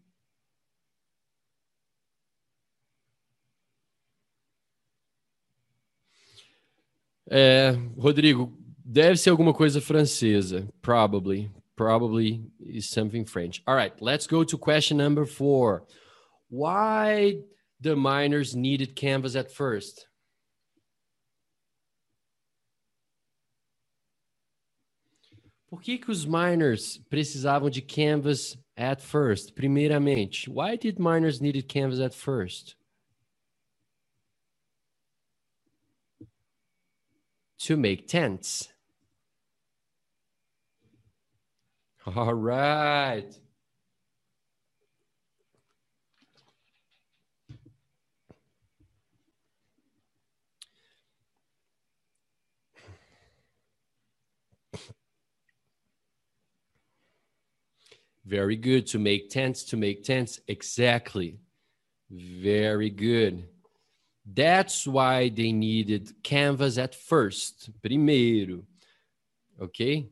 É, 7.28 7.76
Rodrigo, 7.96 8.52
deve 8.84 9.18
ser 9.18 9.30
alguma 9.30 9.52
coisa 9.52 9.80
francesa. 9.80 10.68
Probably. 10.80 11.50
Probably 11.74 12.46
is 12.60 12.90
something 12.90 13.24
French. 13.24 13.64
All 13.66 13.74
right, 13.74 14.00
let's 14.00 14.28
go 14.28 14.44
to 14.44 14.56
question 14.56 14.98
number 14.98 15.26
four. 15.26 15.88
Why 16.48 17.38
the 17.80 17.96
miners 17.96 18.54
needed 18.54 18.94
canvas 18.94 19.34
at 19.34 19.50
first? 19.50 20.06
Por 25.74 25.82
que, 25.82 25.98
que 25.98 26.08
os 26.08 26.24
miners 26.24 26.98
precisavam 27.10 27.68
de 27.68 27.82
canvas 27.82 28.56
at 28.76 29.02
first? 29.02 29.56
Primeiramente, 29.56 30.48
why 30.48 30.76
did 30.76 31.00
miners 31.00 31.40
needed 31.40 31.66
canvas 31.66 31.98
at 31.98 32.14
first? 32.14 32.76
To 37.58 37.76
make 37.76 38.06
tents. 38.06 38.68
All 42.06 42.34
right. 42.34 43.36
Very 58.26 58.56
good. 58.56 58.86
To 58.88 58.98
make 58.98 59.30
tents, 59.30 59.64
to 59.64 59.76
make 59.76 60.02
tents. 60.04 60.40
Exactly. 60.48 61.38
Very 62.10 62.90
good. 62.90 63.48
That's 64.26 64.86
why 64.86 65.28
they 65.28 65.52
needed 65.52 66.22
canvas 66.22 66.78
at 66.78 66.94
first. 66.94 67.70
Primeiro. 67.82 68.62
Okay? 69.60 70.08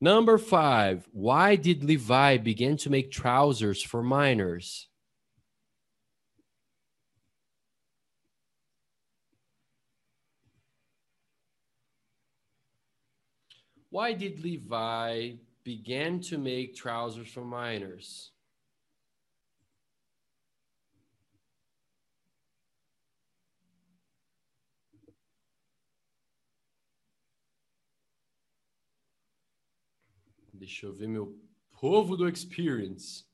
Number 0.00 0.38
five, 0.38 1.06
why 1.12 1.56
did 1.56 1.84
Levi 1.84 2.38
begin 2.38 2.76
to 2.78 2.90
make 2.90 3.10
trousers 3.10 3.82
for 3.82 4.02
miners? 4.02 4.88
Why 13.90 14.12
did 14.12 14.40
Levi 14.42 15.32
begin 15.64 16.20
to 16.20 16.38
make 16.38 16.74
trousers 16.74 17.28
for 17.28 17.44
miners? 17.44 18.32
Deixa 30.52 30.86
eu 30.86 30.92
ver 30.92 31.08
meu 31.08 31.38
povo 31.70 32.16
do 32.16 32.28
experience. 32.28 33.24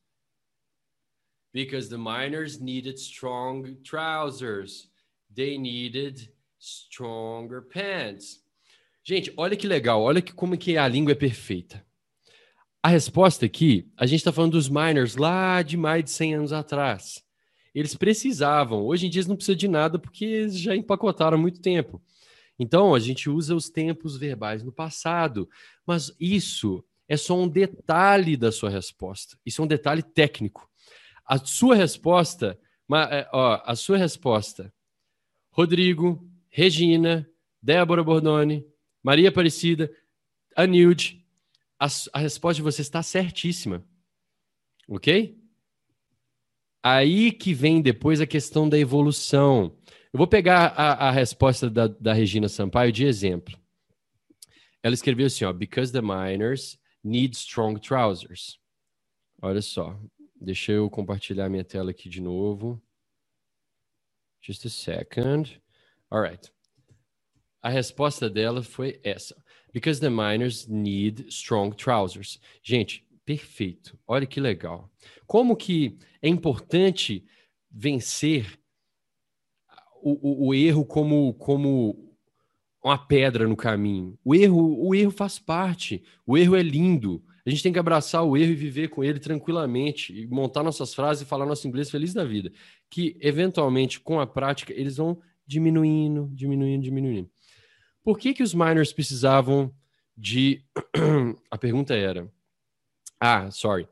Because 1.53 1.89
the 1.89 1.99
miners 1.99 2.61
needed 2.61 2.99
strong 2.99 3.77
trousers. 3.83 4.89
They 5.35 5.59
needed 5.59 6.33
stronger 6.59 7.63
pants. 7.63 8.43
Gente, 9.03 9.33
olha 9.37 9.57
que 9.57 9.67
legal, 9.67 10.03
olha 10.03 10.21
que, 10.21 10.33
como 10.33 10.57
que 10.59 10.77
a 10.77 10.89
língua 10.89 11.13
é 11.13 11.15
perfeita. 11.15 11.86
A 12.87 12.89
resposta 12.89 13.45
aqui, 13.45 13.91
a 13.97 14.07
gente 14.07 14.21
está 14.21 14.31
falando 14.31 14.53
dos 14.53 14.69
miners 14.69 15.17
lá 15.17 15.61
de 15.61 15.77
mais 15.77 16.05
de 16.05 16.11
100 16.13 16.35
anos 16.37 16.53
atrás. 16.53 17.21
Eles 17.75 17.97
precisavam, 17.97 18.85
hoje 18.85 19.09
em 19.09 19.11
dia 19.11 19.19
eles 19.19 19.27
não 19.27 19.35
precisam 19.35 19.57
de 19.57 19.67
nada 19.67 19.99
porque 19.99 20.25
eles 20.25 20.57
já 20.57 20.77
empacotaram 20.77 21.37
há 21.37 21.41
muito 21.41 21.61
tempo. 21.61 22.01
Então, 22.57 22.95
a 22.95 23.01
gente 23.01 23.29
usa 23.29 23.57
os 23.57 23.69
tempos 23.69 24.17
verbais 24.17 24.63
no 24.63 24.71
passado, 24.71 25.51
mas 25.85 26.15
isso 26.21 26.85
é 27.09 27.17
só 27.17 27.37
um 27.37 27.49
detalhe 27.49 28.37
da 28.37 28.53
sua 28.53 28.71
resposta. 28.71 29.37
Isso 29.45 29.61
é 29.61 29.65
um 29.65 29.67
detalhe 29.67 30.05
técnico. 30.05 30.71
A 31.27 31.39
sua 31.39 31.75
resposta, 31.75 32.57
é, 33.11 33.29
ó, 33.33 33.63
a 33.65 33.75
sua 33.75 33.99
resposta, 33.99 34.73
Rodrigo, 35.51 36.25
Regina, 36.49 37.29
Débora 37.61 38.05
Bordoni, 38.05 38.65
Maria 39.03 39.31
Aparecida, 39.31 39.91
Anilde, 40.55 41.26
a, 41.79 41.87
a 42.13 42.19
resposta 42.19 42.57
de 42.57 42.63
você 42.63 42.83
está 42.83 43.03
certíssima. 43.03 43.85
Ok? 44.89 45.39
Aí 46.83 47.33
que 47.33 47.53
vem 47.53 47.83
depois 47.83 48.21
a 48.21 48.27
questão 48.27 48.69
da 48.69 48.79
evolução. 48.79 49.77
Eu 50.13 50.19
vou 50.19 50.27
pegar 50.27 50.69
a, 50.69 51.09
a 51.09 51.11
resposta 51.11 51.69
da, 51.69 51.89
da 51.89 52.13
Regina 52.13 52.49
Sampaio 52.49 52.93
de 52.93 53.05
exemplo. 53.05 53.59
Ela 54.83 54.95
escreveu 54.95 55.27
assim, 55.27 55.45
ó, 55.45 55.53
because 55.53 55.93
the 55.93 56.01
miners 56.01 56.79
need 57.03 57.35
strong 57.35 57.81
trousers. 57.81 58.59
Olha 59.43 59.61
só, 59.61 59.99
deixa 60.41 60.73
eu 60.73 60.89
compartilhar 60.89 61.49
minha 61.49 61.65
tela 61.65 61.91
aqui 61.91 62.09
de 62.09 62.21
novo. 62.21 62.81
Just 64.41 64.65
a 64.65 64.71
second. 64.71 65.61
All 66.09 66.23
right. 66.23 66.53
A 67.61 67.69
resposta 67.69 68.31
dela 68.31 68.63
foi 68.63 69.01
essa. 69.03 69.37
Because 69.77 70.01
the 70.01 70.09
miners 70.09 70.67
need 70.67 71.27
strong 71.29 71.77
trousers. 71.77 72.41
Gente, 72.63 73.07
perfeito. 73.27 73.99
Olha 74.09 74.25
que 74.25 74.41
legal. 74.41 74.91
Como 75.27 75.55
que 75.55 75.99
é 76.23 76.31
importante 76.31 77.23
vencer 77.71 78.59
o, 80.01 80.47
o, 80.47 80.47
o 80.47 80.55
erro 80.55 80.83
como, 80.83 81.35
como 81.35 82.17
uma 82.83 82.97
pedra 82.97 83.47
no 83.47 83.55
caminho. 83.55 84.19
O 84.25 84.35
erro, 84.35 84.83
o 84.83 84.95
erro 84.95 85.11
faz 85.11 85.39
parte. 85.39 86.03
O 86.27 86.39
erro 86.39 86.57
é 86.57 86.63
lindo. 86.63 87.23
A 87.45 87.51
gente 87.51 87.63
tem 87.63 87.71
que 87.71 87.79
abraçar 87.79 88.25
o 88.25 88.35
erro 88.35 88.53
e 88.53 88.55
viver 88.55 88.89
com 88.89 89.05
ele 89.05 89.21
tranquilamente 89.21 90.19
e 90.19 90.27
montar 90.27 90.63
nossas 90.63 90.95
frases 90.95 91.23
e 91.23 91.27
falar 91.27 91.45
nosso 91.45 91.69
inglês 91.69 91.91
feliz 91.91 92.15
da 92.15 92.25
vida. 92.25 92.51
Que 92.89 93.15
eventualmente 93.21 94.01
com 94.01 94.21
a 94.21 94.27
prática 94.27 94.73
eles 94.73 94.97
vão 94.97 95.21
diminuindo, 95.47 96.31
diminuindo, 96.33 96.83
diminuindo. 96.83 97.31
Por 98.07 98.19
que 98.19 98.33
que 98.33 98.43
os 98.43 98.55
miners 98.55 98.93
precisavam 98.93 99.75
de 100.17 100.63
A 101.51 101.59
pergunta 101.59 101.95
era 101.95 102.33
Ah, 103.21 103.51
sorry. 103.51 103.87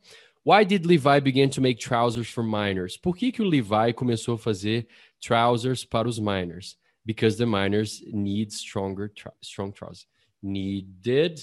Why 0.44 0.64
did 0.64 0.86
Levi 0.86 1.20
begin 1.20 1.50
to 1.50 1.60
make 1.60 1.80
trousers 1.80 2.28
for 2.30 2.44
miners? 2.44 2.96
Por 2.96 3.16
que 3.16 3.32
que 3.32 3.42
o 3.42 3.46
Levi 3.46 3.92
começou 3.94 4.36
a 4.36 4.38
fazer 4.38 4.86
trousers 5.20 5.84
para 5.84 6.08
os 6.08 6.18
miners? 6.18 6.78
because 7.04 7.36
the 7.36 7.46
miners 7.46 8.02
need 8.06 8.52
stronger 8.52 9.12
strong 9.42 9.72
trousers. 9.72 10.06
Needed 10.42 11.40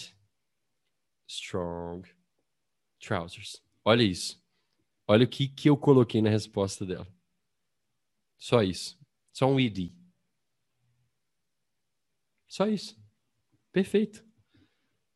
strong 1.27 2.05
trousers. 2.99 3.61
Olha 3.85 4.03
isso. 4.03 4.39
Olha 5.07 5.25
o 5.25 5.27
que, 5.27 5.47
que 5.47 5.69
eu 5.69 5.77
coloquei 5.77 6.21
na 6.21 6.29
resposta 6.29 6.85
dela. 6.85 7.07
Só 8.37 8.63
isso. 8.63 8.97
Só 9.31 9.47
um 9.47 9.59
id. 9.59 9.91
Só 12.51 12.67
isso. 12.67 13.01
Perfeito. 13.71 14.25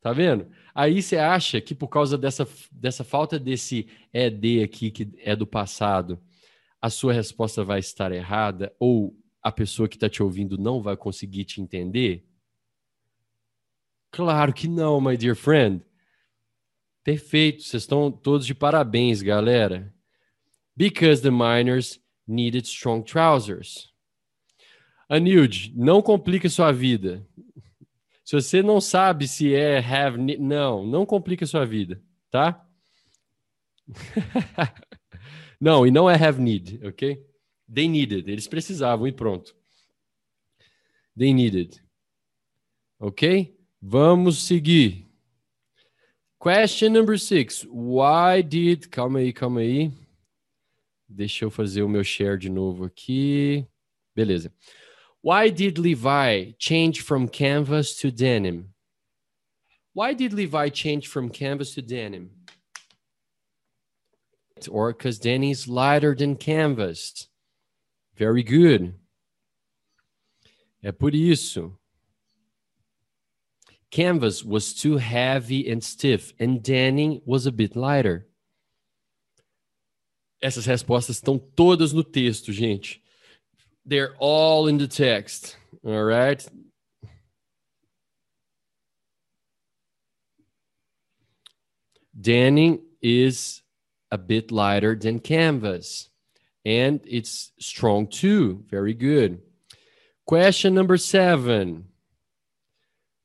Tá 0.00 0.10
vendo? 0.10 0.50
Aí 0.74 1.02
você 1.02 1.18
acha 1.18 1.60
que 1.60 1.74
por 1.74 1.88
causa 1.88 2.16
dessa, 2.16 2.48
dessa 2.72 3.04
falta 3.04 3.38
desse 3.38 3.86
ED 4.10 4.62
aqui, 4.62 4.90
que 4.90 5.12
é 5.18 5.36
do 5.36 5.46
passado, 5.46 6.18
a 6.80 6.88
sua 6.88 7.12
resposta 7.12 7.62
vai 7.62 7.78
estar 7.78 8.10
errada 8.10 8.74
ou 8.80 9.14
a 9.42 9.52
pessoa 9.52 9.86
que 9.86 9.96
está 9.96 10.08
te 10.08 10.22
ouvindo 10.22 10.56
não 10.56 10.80
vai 10.80 10.96
conseguir 10.96 11.44
te 11.44 11.60
entender? 11.60 12.26
Claro 14.10 14.54
que 14.54 14.66
não, 14.66 14.98
my 14.98 15.14
dear 15.14 15.36
friend. 15.36 15.84
Perfeito, 17.04 17.64
vocês 17.64 17.82
estão 17.82 18.10
todos 18.10 18.46
de 18.46 18.54
parabéns, 18.54 19.20
galera. 19.20 19.94
Because 20.74 21.20
the 21.20 21.30
miners 21.30 22.00
needed 22.26 22.66
strong 22.66 23.04
trousers. 23.04 23.94
Anilde, 25.08 25.72
não 25.76 26.02
complica 26.02 26.48
sua 26.48 26.72
vida. 26.72 27.26
Se 28.24 28.34
você 28.34 28.62
não 28.62 28.80
sabe 28.80 29.28
se 29.28 29.54
é 29.54 29.78
have, 29.78 30.18
não, 30.38 30.84
não 30.84 31.06
complica 31.06 31.46
sua 31.46 31.64
vida, 31.64 32.02
tá? 32.30 32.66
não, 35.60 35.86
e 35.86 35.92
não 35.92 36.10
é 36.10 36.14
have 36.14 36.40
need, 36.40 36.80
ok? 36.84 37.24
They 37.72 37.88
needed. 37.88 38.28
Eles 38.28 38.48
precisavam 38.48 39.06
e 39.06 39.12
pronto. 39.12 39.54
They 41.16 41.32
needed. 41.32 41.82
Ok? 42.98 43.56
Vamos 43.80 44.42
seguir. 44.42 45.06
Question 46.40 46.90
number 46.90 47.18
six. 47.18 47.64
Why 47.70 48.42
did. 48.42 48.88
Calma 48.88 49.20
aí, 49.20 49.32
calma 49.32 49.60
aí. 49.60 49.92
Deixa 51.08 51.44
eu 51.44 51.50
fazer 51.50 51.82
o 51.82 51.88
meu 51.88 52.02
share 52.02 52.38
de 52.38 52.48
novo 52.48 52.84
aqui. 52.84 53.66
Beleza. 54.14 54.52
Why 55.26 55.48
did 55.48 55.76
Levi 55.76 56.52
change 56.56 57.00
from 57.00 57.26
canvas 57.26 57.96
to 57.96 58.12
denim? 58.12 58.74
Why 59.92 60.14
did 60.14 60.32
Levi 60.32 60.68
change 60.68 61.08
from 61.08 61.30
canvas 61.30 61.74
to 61.74 61.82
denim? 61.82 62.30
Or 64.70 64.92
because 64.92 65.18
Danny's 65.18 65.66
lighter 65.66 66.14
than 66.14 66.36
canvas. 66.36 67.26
Very 68.14 68.44
good. 68.44 68.94
É 70.80 70.92
por 70.96 71.12
isso. 71.12 71.76
Canvas 73.90 74.44
was 74.44 74.72
too 74.72 74.98
heavy 74.98 75.68
and 75.68 75.82
stiff, 75.82 76.34
and 76.38 76.62
denim 76.62 77.20
was 77.26 77.46
a 77.46 77.50
bit 77.50 77.74
lighter. 77.74 78.28
Essas 80.40 80.66
respostas 80.66 81.16
estão 81.16 81.36
todas 81.36 81.92
no 81.92 82.04
texto, 82.04 82.52
gente. 82.52 83.02
They're 83.86 84.14
all 84.18 84.66
in 84.66 84.78
the 84.78 84.88
text. 84.88 85.56
All 85.84 86.02
right? 86.02 86.44
Denim 92.18 92.80
is 93.00 93.62
a 94.10 94.18
bit 94.18 94.50
lighter 94.50 94.94
than 94.96 95.20
canvas 95.20 96.10
and 96.66 97.00
it's 97.06 97.52
strong 97.60 98.08
too. 98.08 98.64
Very 98.68 98.92
good. 98.92 99.40
Question 100.26 100.74
number 100.74 100.96
seven. 100.96 101.84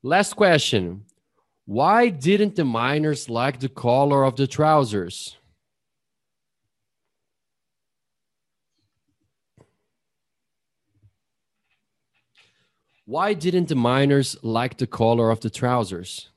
Last 0.04 0.34
question. 0.36 1.04
Why 1.64 2.08
didn't 2.08 2.54
the 2.54 2.64
miners 2.64 3.28
like 3.28 3.58
the 3.58 3.68
color 3.68 4.22
of 4.22 4.36
the 4.36 4.46
trousers? 4.46 5.36
Why 13.04 13.34
didn't 13.34 13.68
the 13.68 13.74
miners 13.74 14.36
like 14.42 14.78
the 14.78 14.86
color 14.86 15.30
of 15.30 15.40
the 15.40 15.50
trousers? 15.50 16.28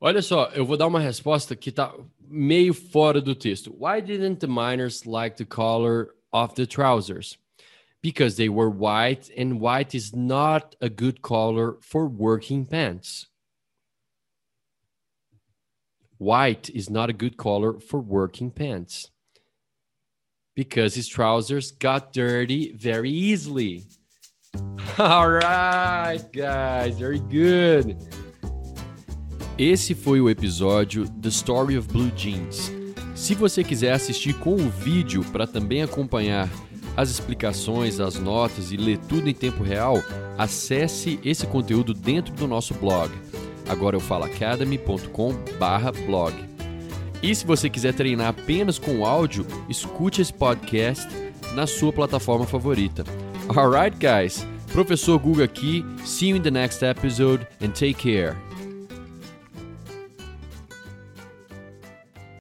Olha 0.00 0.22
só, 0.22 0.46
eu 0.54 0.64
vou 0.64 0.76
dar 0.76 0.86
uma 0.86 1.00
resposta 1.00 1.56
que 1.56 1.70
está 1.70 1.92
meio 2.20 2.72
fora 2.72 3.20
do 3.20 3.34
texto. 3.34 3.72
Why 3.72 4.00
didn't 4.00 4.40
the 4.40 4.46
miners 4.46 5.04
like 5.04 5.36
the 5.36 5.44
color 5.44 6.14
of 6.32 6.54
the 6.54 6.66
trousers? 6.66 7.36
Because 8.00 8.36
they 8.36 8.48
were 8.48 8.70
white, 8.70 9.28
and 9.36 9.60
white 9.60 9.94
is 9.96 10.14
not 10.14 10.76
a 10.80 10.88
good 10.88 11.20
color 11.20 11.78
for 11.80 12.06
working 12.06 12.64
pants. 12.64 13.26
White 16.16 16.70
is 16.70 16.88
not 16.88 17.10
a 17.10 17.12
good 17.12 17.36
color 17.36 17.80
for 17.80 18.00
working 18.00 18.52
pants. 18.52 19.10
Because 20.58 20.94
his 20.96 21.06
trousers 21.06 21.70
got 21.70 22.12
dirty 22.12 22.72
very 22.76 23.10
easily. 23.10 23.84
All 24.98 25.30
right, 25.30 26.18
guys, 26.32 26.98
very 26.98 27.20
good. 27.20 27.96
Esse 29.56 29.94
foi 29.94 30.20
o 30.20 30.28
episódio 30.28 31.08
The 31.22 31.28
Story 31.28 31.78
of 31.78 31.86
Blue 31.86 32.10
Jeans. 32.10 32.72
Se 33.14 33.36
você 33.36 33.62
quiser 33.62 33.92
assistir 33.92 34.34
com 34.34 34.56
o 34.56 34.68
vídeo 34.68 35.24
para 35.30 35.46
também 35.46 35.84
acompanhar 35.84 36.50
as 36.96 37.08
explicações, 37.08 38.00
as 38.00 38.16
notas 38.16 38.72
e 38.72 38.76
ler 38.76 38.98
tudo 38.98 39.28
em 39.28 39.34
tempo 39.34 39.62
real, 39.62 40.02
acesse 40.36 41.20
esse 41.24 41.46
conteúdo 41.46 41.94
dentro 41.94 42.34
do 42.34 42.48
nosso 42.48 42.74
blog. 42.74 43.12
Agora 43.68 43.94
eu 43.94 44.00
falo 44.00 44.24
academy.com/blog. 44.24 46.57
E 47.22 47.34
se 47.34 47.44
você 47.44 47.68
quiser 47.68 47.94
treinar 47.94 48.28
apenas 48.28 48.78
com 48.78 49.04
áudio, 49.04 49.46
escute 49.68 50.22
esse 50.22 50.32
podcast 50.32 51.06
na 51.54 51.66
sua 51.66 51.92
plataforma 51.92 52.46
favorita. 52.46 53.04
Alright, 53.48 53.96
guys. 53.98 54.46
Professor 54.72 55.18
Guga 55.18 55.44
aqui. 55.44 55.84
See 56.04 56.28
you 56.28 56.36
in 56.36 56.42
the 56.42 56.50
next 56.50 56.82
episode 56.84 57.46
and 57.60 57.70
take 57.70 57.94
care. 57.94 58.47